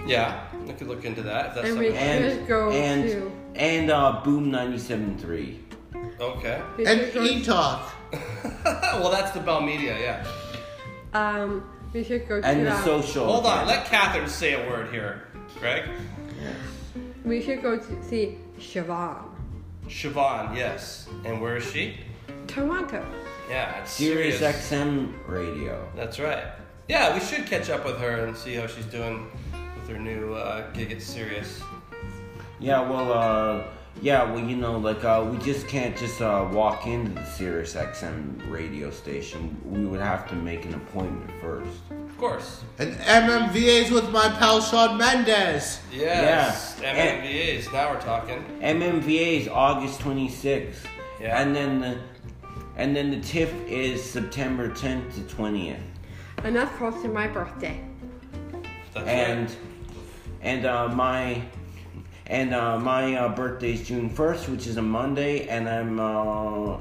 Yeah, 0.06 0.46
we 0.66 0.74
could 0.74 0.88
look 0.88 1.06
into 1.06 1.22
that. 1.24 1.48
If 1.48 1.56
that's 1.56 1.70
And 1.70 1.80
we- 1.80 1.88
something. 1.90 2.04
and 2.04 2.26
Let's 2.26 2.48
go 2.48 2.70
and 2.72 3.04
to- 3.10 3.32
and 3.56 3.92
uh, 3.92 4.22
Boom 4.24 4.52
97.3. 4.52 5.60
Okay. 6.20 6.62
We 6.78 6.86
And 6.86 7.02
should 7.02 7.14
go- 7.14 7.24
E-Talk. 7.24 7.92
well, 8.66 9.10
that's 9.12 9.32
the 9.32 9.40
Bell 9.40 9.62
Media, 9.62 9.98
yeah. 10.00 10.28
Um, 11.14 11.64
we 11.94 12.04
should 12.04 12.28
go 12.28 12.36
And 12.44 12.60
to. 12.60 12.66
the 12.66 12.76
um, 12.76 12.84
social. 12.84 13.26
Hold 13.26 13.46
on, 13.46 13.68
let 13.68 13.86
Catherine 13.86 14.28
say 14.28 14.54
a 14.54 14.70
word 14.70 14.92
here. 14.92 15.24
Greg? 15.60 15.84
we 17.24 17.42
should 17.42 17.62
go 17.62 17.78
to 17.78 18.04
see 18.04 18.38
Siobhan. 18.60 19.24
Siobhan, 19.88 20.56
yes. 20.56 21.08
And 21.26 21.42
where 21.42 21.58
is 21.58 21.72
she? 21.72 21.98
Toronto. 22.48 23.04
Yeah, 23.50 23.80
it's 23.82 23.92
Sirius 23.92 24.40
Sirius. 24.40 24.70
XM 24.72 25.14
radio. 25.28 25.88
That's 25.96 26.20
right. 26.20 26.44
Yeah, 26.88 27.14
we 27.14 27.20
should 27.20 27.46
catch 27.48 27.70
up 27.70 27.86
with 27.86 27.98
her 28.00 28.26
and 28.26 28.36
see 28.36 28.54
how 28.56 28.68
she's 28.68 28.86
doing 28.86 29.28
with 29.86 29.96
her 29.96 30.02
new 30.02 30.34
uh, 30.34 30.70
gig 30.72 30.92
at 30.92 31.02
Sirius. 31.02 31.62
Yeah, 32.60 32.82
well, 32.82 33.14
uh, 33.14 33.64
yeah, 34.02 34.24
well, 34.24 34.44
you 34.44 34.56
know, 34.56 34.78
like, 34.78 35.04
uh, 35.04 35.28
we 35.30 35.38
just 35.40 35.68
can't 35.68 35.96
just 35.98 36.22
uh, 36.22 36.48
walk 36.52 36.88
into 36.88 37.12
the 37.12 37.26
Sirius 37.26 37.76
XM 37.76 38.50
radio 38.50 38.90
station. 38.90 39.56
We 39.66 39.86
would 39.86 40.00
have 40.00 40.28
to 40.30 40.36
make 40.36 40.66
an 40.66 40.74
appointment 40.74 41.32
first. 41.40 41.70
Of 41.92 42.18
course. 42.18 42.64
And 42.80 42.96
MMVAs 42.96 43.92
with 43.92 44.10
my 44.10 44.30
pal 44.30 44.62
Shawn 44.62 44.98
Mendes. 44.98 45.80
Yes. 45.92 46.80
Yeah. 46.82 47.22
MMVAs. 47.22 47.72
Now 47.74 47.92
we're 47.94 48.02
talking. 48.02 48.44
MMVAs 48.62 49.50
August 49.50 50.00
26th. 50.00 50.76
Yeah. 51.20 51.42
And 51.42 51.56
then 51.56 51.80
the 51.82 51.98
and 52.78 52.96
then 52.96 53.10
the 53.12 53.20
TIFF 53.22 53.54
is 53.68 54.04
September 54.04 54.70
10th 54.70 55.16
to 55.16 55.36
20th. 55.36 55.80
And 56.44 56.56
that's 56.56 56.76
close 56.78 57.02
to 57.04 57.08
my 57.08 57.28
birthday. 57.28 57.82
That's 58.94 59.08
And 59.08 59.50
right. 59.50 59.58
And 60.46 60.66
uh, 60.66 60.88
my 60.88 61.42
and 62.28 62.54
uh, 62.54 62.80
my 62.80 63.16
uh, 63.16 63.30
birthday 63.30 63.74
is 63.74 63.88
June 63.88 64.10
1st, 64.10 64.50
which 64.50 64.68
is 64.68 64.78
a 64.78 64.82
Monday, 64.82 65.48
and 65.48 65.68
I'm 65.68 66.00
uh, 66.00 66.78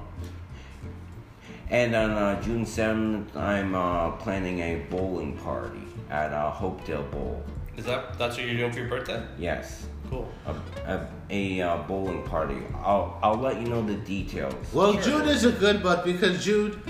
and 1.70 1.94
on 1.94 2.10
uh, 2.10 2.42
June 2.42 2.64
7th, 2.64 3.34
I'm 3.34 3.74
uh, 3.74 4.12
planning 4.12 4.60
a 4.60 4.76
bowling 4.90 5.36
party 5.38 5.80
at 6.10 6.32
uh, 6.32 6.52
Hopedale 6.52 7.10
Bowl. 7.10 7.42
Is 7.76 7.86
that 7.86 8.18
that's 8.18 8.36
what 8.36 8.46
you're 8.46 8.56
doing 8.56 8.72
for 8.72 8.80
your 8.80 8.88
birthday? 8.88 9.26
Yes. 9.38 9.86
Cool. 10.10 10.30
A, 10.46 10.54
a, 10.86 11.08
a 11.30 11.60
uh, 11.62 11.78
bowling 11.88 12.22
party. 12.24 12.58
I'll 12.76 13.18
I'll 13.22 13.38
let 13.38 13.60
you 13.60 13.66
know 13.66 13.82
the 13.82 13.96
details. 13.96 14.54
Well, 14.72 14.92
June 15.00 15.26
is 15.26 15.44
a 15.44 15.52
good 15.52 15.82
month 15.82 16.04
because 16.04 16.44
June 16.44 16.80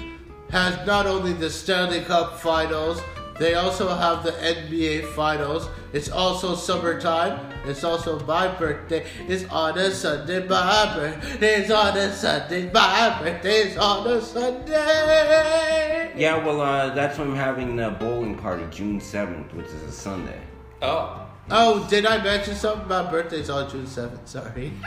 has 0.51 0.85
not 0.87 1.07
only 1.07 1.33
the 1.33 1.49
Stanley 1.49 2.01
Cup 2.01 2.39
finals, 2.41 3.01
they 3.39 3.55
also 3.55 3.89
have 3.95 4.23
the 4.23 4.31
NBA 4.33 5.07
finals. 5.15 5.69
It's 5.93 6.09
also 6.09 6.55
summertime. 6.55 7.39
It's 7.65 7.83
also 7.85 8.19
my 8.27 8.49
birthday. 8.49 9.07
It's 9.29 9.45
on 9.51 9.79
a 9.79 9.91
Sunday. 9.91 10.47
My 10.47 10.93
birthday 10.97 11.63
is 11.65 11.71
on 11.71 11.97
a 11.97 12.13
Sunday. 12.13 12.71
My 12.73 13.19
birthday 13.23 13.69
is 13.69 13.77
on 13.77 14.07
a 14.07 14.21
Sunday. 14.21 16.13
Yeah, 16.17 16.45
well, 16.45 16.61
uh, 16.61 16.95
that's 16.95 17.19
when 17.19 17.31
I'm 17.31 17.37
having 17.37 17.77
the 17.77 17.91
bowling 17.91 18.37
party, 18.39 18.65
June 18.71 19.01
7th, 19.01 19.53
which 19.55 19.67
is 19.67 19.83
a 19.83 19.93
Sunday. 19.93 20.41
Oh. 20.83 21.21
Oh, 21.51 21.87
did 21.91 22.07
I 22.07 22.23
mention 22.23 22.55
something? 22.55 22.89
My 22.89 23.03
birthday's 23.11 23.51
on 23.51 23.69
June 23.71 23.87
7th. 23.87 24.27
Sorry. 24.29 24.73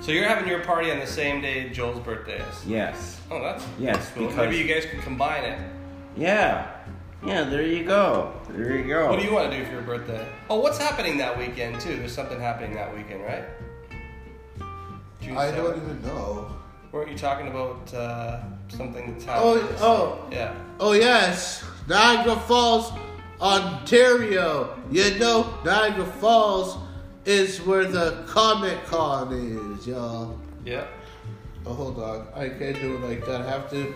So 0.00 0.12
you're 0.12 0.28
having 0.28 0.46
your 0.46 0.60
party 0.60 0.90
on 0.90 0.98
the 0.98 1.06
same 1.06 1.40
day 1.40 1.70
Joel's 1.70 1.98
birthday 1.98 2.38
is? 2.38 2.66
Yes. 2.66 3.22
Oh, 3.30 3.40
that's 3.40 3.64
Yes, 3.78 3.96
that's 3.96 4.10
cool. 4.10 4.26
because- 4.26 4.50
Maybe 4.50 4.58
you 4.58 4.68
guys 4.68 4.84
can 4.84 5.00
combine 5.00 5.44
it. 5.44 5.58
Yeah. 6.16 6.70
Yeah, 7.24 7.44
there 7.44 7.62
you 7.62 7.84
go. 7.84 8.34
There 8.50 8.76
you 8.76 8.86
go. 8.86 9.08
What 9.08 9.18
do 9.18 9.24
you 9.24 9.32
want 9.32 9.50
to 9.50 9.56
do 9.56 9.64
for 9.64 9.72
your 9.72 9.82
birthday? 9.82 10.26
Oh, 10.50 10.60
what's 10.60 10.78
happening 10.78 11.16
that 11.18 11.36
weekend 11.38 11.80
too? 11.80 11.96
There's 11.96 12.12
something 12.12 12.38
happening 12.38 12.74
that 12.74 12.94
weekend, 12.94 13.22
right? 13.22 13.44
June 15.20 15.36
I 15.36 15.50
don't 15.50 15.76
even 15.76 16.02
know. 16.02 16.54
Weren't 16.92 17.10
you 17.10 17.16
talking 17.16 17.48
about 17.48 17.92
uh, 17.94 18.40
something 18.68 19.14
that's 19.14 19.24
Oh, 19.28 19.76
oh. 19.80 20.28
Yeah. 20.30 20.54
Oh 20.78 20.92
yes, 20.92 21.64
Niagara 21.88 22.36
Falls, 22.36 22.92
Ontario. 23.40 24.78
You 24.90 25.18
know, 25.18 25.54
Niagara 25.64 26.04
Falls 26.04 26.76
is 27.24 27.60
where 27.62 27.84
the 27.84 28.22
Comic 28.26 28.84
Con 28.84 29.32
is, 29.32 29.86
y'all. 29.86 30.38
Yeah. 30.64 30.86
Oh, 31.66 31.72
hold 31.72 31.98
on, 31.98 32.28
I 32.34 32.50
can't 32.50 32.78
do 32.80 32.96
it 32.96 33.00
like 33.00 33.24
that. 33.26 33.40
I 33.40 33.48
have 33.48 33.70
to 33.70 33.94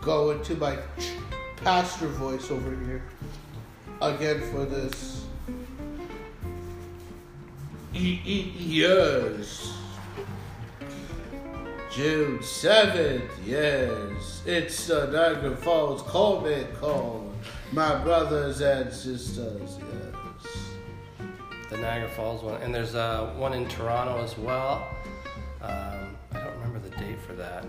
go 0.00 0.30
into 0.30 0.54
my 0.56 0.78
pastor 1.62 2.06
voice 2.08 2.50
over 2.50 2.70
here 2.84 3.02
again 4.00 4.40
for 4.50 4.64
this. 4.64 5.26
Yes. 7.92 9.74
June 11.90 12.38
7th, 12.38 13.28
yes. 13.44 14.42
It's 14.46 14.86
the 14.86 15.06
Niagara 15.06 15.56
Falls 15.56 16.02
Comic 16.02 16.72
Con. 16.80 17.30
My 17.72 17.96
brothers 18.02 18.60
and 18.60 18.92
sisters, 18.92 19.78
yes. 19.78 21.26
The 21.68 21.76
Niagara 21.76 22.08
Falls 22.10 22.42
one, 22.42 22.62
and 22.62 22.74
there's 22.74 22.94
uh, 22.94 23.34
one 23.36 23.52
in 23.52 23.68
Toronto 23.68 24.22
as 24.22 24.38
well. 24.38 24.88
Um, 25.60 26.16
I 26.32 26.38
don't 26.38 26.54
remember 26.54 26.78
the 26.78 26.96
date 26.96 27.20
for 27.20 27.34
that. 27.34 27.66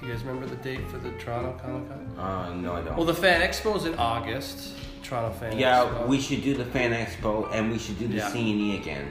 Do 0.00 0.06
you 0.06 0.12
guys 0.12 0.22
remember 0.24 0.46
the 0.46 0.56
date 0.56 0.86
for 0.88 0.98
the 0.98 1.10
Toronto 1.12 1.58
Comic 1.62 1.88
Con? 1.88 2.18
Uh, 2.18 2.54
no, 2.54 2.74
I 2.74 2.82
don't. 2.82 2.96
Well, 2.96 3.06
the 3.06 3.14
Fan 3.14 3.40
Expo's 3.48 3.84
in 3.86 3.94
August. 3.94 4.72
Toronto 5.02 5.32
Fan 5.38 5.52
Expo. 5.52 5.60
yeah, 5.60 5.84
Expo. 5.84 6.06
we 6.08 6.20
should 6.20 6.42
do 6.42 6.54
the 6.54 6.64
Fan 6.64 6.92
Expo 6.92 7.48
and 7.52 7.70
we 7.70 7.78
should 7.78 7.98
do 7.98 8.08
the 8.08 8.16
Yeah. 8.16 8.30
CNE 8.30 8.80
again. 8.80 9.10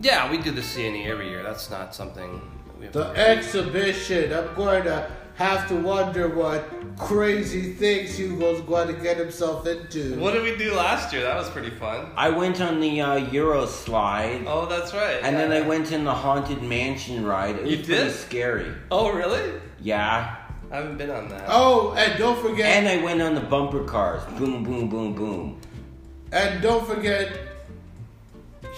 Yeah, 0.00 0.30
we 0.30 0.38
do 0.38 0.50
the 0.50 0.62
CNE 0.62 1.06
every 1.06 1.28
year. 1.28 1.42
That's 1.42 1.70
not 1.70 1.94
something 1.94 2.40
we 2.78 2.84
have 2.86 2.92
The 2.94 3.12
to 3.12 3.28
exhibition. 3.28 4.32
I'm 4.32 4.54
going 4.54 4.84
to 4.84 5.06
have 5.36 5.68
to 5.68 5.76
wonder 5.76 6.28
what 6.28 6.64
crazy 6.96 7.72
things 7.74 8.16
Hugo's 8.18 8.60
going 8.62 8.86
to 8.88 8.94
get 8.94 9.16
himself 9.16 9.66
into. 9.66 10.18
What 10.18 10.32
did 10.32 10.42
we 10.42 10.56
do 10.56 10.74
last 10.74 11.12
year? 11.12 11.22
That 11.22 11.36
was 11.36 11.48
pretty 11.50 11.70
fun. 11.70 12.10
I 12.16 12.30
went 12.30 12.60
on 12.60 12.80
the 12.80 13.00
uh, 13.00 13.16
Euro 13.32 13.66
slide, 13.66 14.44
Oh, 14.46 14.66
that's 14.66 14.92
right. 14.94 15.18
and 15.22 15.36
yeah. 15.36 15.46
then 15.48 15.52
I 15.64 15.66
went 15.66 15.92
in 15.92 16.04
the 16.04 16.14
Haunted 16.14 16.62
Mansion 16.62 17.24
ride. 17.26 17.56
It 17.56 17.62
was 17.62 17.70
You 17.72 17.76
pretty 17.78 18.04
did? 18.04 18.12
scary. 18.12 18.72
Oh, 18.90 19.10
really? 19.12 19.60
Yeah. 19.84 20.36
I 20.72 20.76
haven't 20.76 20.96
been 20.98 21.10
on 21.10 21.28
that. 21.28 21.44
Oh, 21.46 21.94
and 21.96 22.18
don't 22.18 22.40
forget. 22.40 22.66
And 22.66 22.88
I 22.88 23.04
went 23.04 23.20
on 23.22 23.34
the 23.34 23.42
bumper 23.42 23.84
cars. 23.84 24.24
Boom, 24.38 24.64
boom, 24.64 24.88
boom, 24.88 25.14
boom. 25.14 25.60
And 26.32 26.60
don't 26.62 26.84
forget 26.86 27.38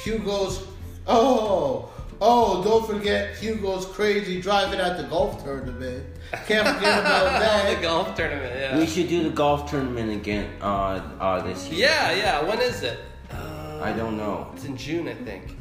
Hugo's. 0.03 0.67
Oh, 1.07 1.89
oh, 2.21 2.63
don't 2.65 2.85
forget 2.87 3.37
Hugo's 3.37 3.87
crazy 3.87 4.41
driving 4.43 4.81
at 4.81 4.97
the 4.97 5.05
golf 5.05 5.43
tournament. 5.45 6.05
Can't 6.47 6.67
forget 6.67 6.99
about 6.99 7.25
that. 7.41 7.77
the 7.77 7.81
golf 7.81 8.15
tournament. 8.17 8.53
Yeah. 8.55 8.77
We 8.79 8.87
should 8.87 9.09
do 9.09 9.23
the 9.23 9.31
golf 9.31 9.71
tournament 9.71 10.11
again 10.13 10.51
uh, 10.61 11.01
uh, 11.21 11.41
this 11.43 11.69
year. 11.69 11.87
yeah, 11.89 12.13
yeah. 12.13 12.43
When 12.43 12.61
is 12.61 12.83
it? 12.83 12.99
Uh, 13.31 13.81
I 13.81 13.93
don't 13.93 14.17
know. 14.17 14.51
It's 14.55 14.65
in 14.65 14.77
June, 14.77 15.07
I 15.09 15.15
think. 15.15 15.56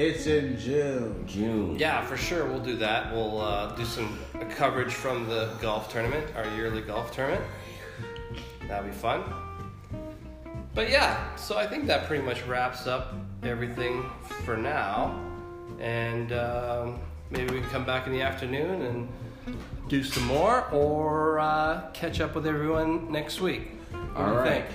It's 0.00 0.26
in 0.26 0.58
June. 0.58 1.26
June. 1.26 1.78
Yeah, 1.78 2.02
for 2.06 2.16
sure. 2.16 2.46
We'll 2.46 2.64
do 2.64 2.74
that. 2.76 3.12
We'll 3.12 3.38
uh, 3.38 3.76
do 3.76 3.84
some 3.84 4.18
coverage 4.56 4.94
from 4.94 5.28
the 5.28 5.50
golf 5.60 5.92
tournament, 5.92 6.26
our 6.36 6.46
yearly 6.56 6.80
golf 6.80 7.12
tournament. 7.12 7.44
That'll 8.66 8.88
be 8.88 8.94
fun. 8.94 9.22
But 10.74 10.88
yeah, 10.88 11.36
so 11.36 11.58
I 11.58 11.66
think 11.66 11.86
that 11.88 12.06
pretty 12.06 12.24
much 12.24 12.42
wraps 12.46 12.86
up 12.86 13.12
everything 13.42 14.08
for 14.46 14.56
now. 14.56 15.22
And 15.78 16.32
um, 16.32 16.98
maybe 17.28 17.52
we 17.56 17.60
can 17.60 17.68
come 17.68 17.84
back 17.84 18.06
in 18.06 18.14
the 18.14 18.22
afternoon 18.22 18.80
and 18.80 19.58
do 19.88 20.02
some 20.02 20.24
more 20.24 20.66
or 20.70 21.40
uh, 21.40 21.90
catch 21.92 22.22
up 22.22 22.34
with 22.34 22.46
everyone 22.46 23.12
next 23.12 23.42
week. 23.42 23.72
What 23.90 24.00
do 24.00 24.22
you 24.22 24.28
All 24.28 24.34
right. 24.34 24.64
think? 24.64 24.66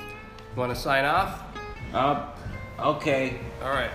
You 0.00 0.56
want 0.56 0.74
to 0.74 0.80
sign 0.80 1.04
off? 1.04 1.44
Uh, 1.94 2.26
okay. 2.80 3.38
All 3.62 3.70
right. 3.70 3.92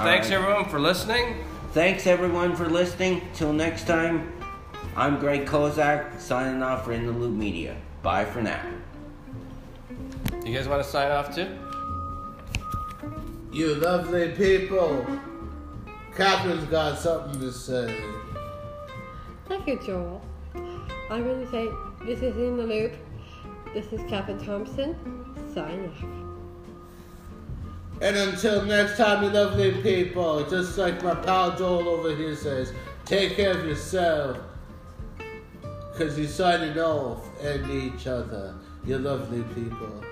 All 0.00 0.06
Thanks 0.06 0.30
right. 0.30 0.36
everyone 0.36 0.64
for 0.64 0.80
listening. 0.80 1.44
Thanks 1.72 2.06
everyone 2.06 2.56
for 2.56 2.70
listening. 2.70 3.20
Till 3.34 3.52
next 3.52 3.86
time, 3.86 4.32
I'm 4.96 5.18
Greg 5.18 5.44
Kozak 5.44 6.18
signing 6.18 6.62
off 6.62 6.86
for 6.86 6.92
In 6.92 7.04
the 7.04 7.12
Loop 7.12 7.34
Media. 7.34 7.76
Bye 8.02 8.24
for 8.24 8.40
now. 8.40 8.62
You 10.42 10.54
guys 10.56 10.66
want 10.66 10.82
to 10.82 10.88
sign 10.88 11.10
off 11.10 11.34
too? 11.34 11.48
You 13.52 13.74
lovely 13.74 14.30
people. 14.30 15.04
Catherine's 16.14 16.64
got 16.70 16.98
something 16.98 17.38
to 17.38 17.52
say. 17.52 17.94
Thank 19.48 19.66
you, 19.66 19.78
Joel. 19.84 20.22
I'm 21.10 21.24
going 21.24 21.44
to 21.44 21.50
say 21.50 21.68
this 22.06 22.22
is 22.22 22.34
In 22.38 22.56
the 22.56 22.64
Loop. 22.64 22.94
This 23.74 23.92
is 23.92 24.00
Catherine 24.08 24.42
Thompson. 24.42 24.96
Sign 25.52 25.90
off. 25.90 26.19
And 28.00 28.16
until 28.16 28.64
next 28.64 28.96
time, 28.96 29.22
you 29.22 29.30
lovely 29.30 29.82
people, 29.82 30.42
just 30.48 30.78
like 30.78 31.02
my 31.02 31.14
pal 31.14 31.56
Joel 31.56 31.88
over 31.88 32.14
here 32.16 32.34
says, 32.34 32.72
take 33.04 33.36
care 33.36 33.58
of 33.58 33.64
yourself. 33.66 34.38
Because 35.92 36.18
you're 36.18 36.28
signing 36.28 36.78
off 36.78 37.28
and 37.42 37.70
each 37.70 38.06
other. 38.06 38.54
You 38.86 38.98
lovely 38.98 39.42
people. 39.54 40.02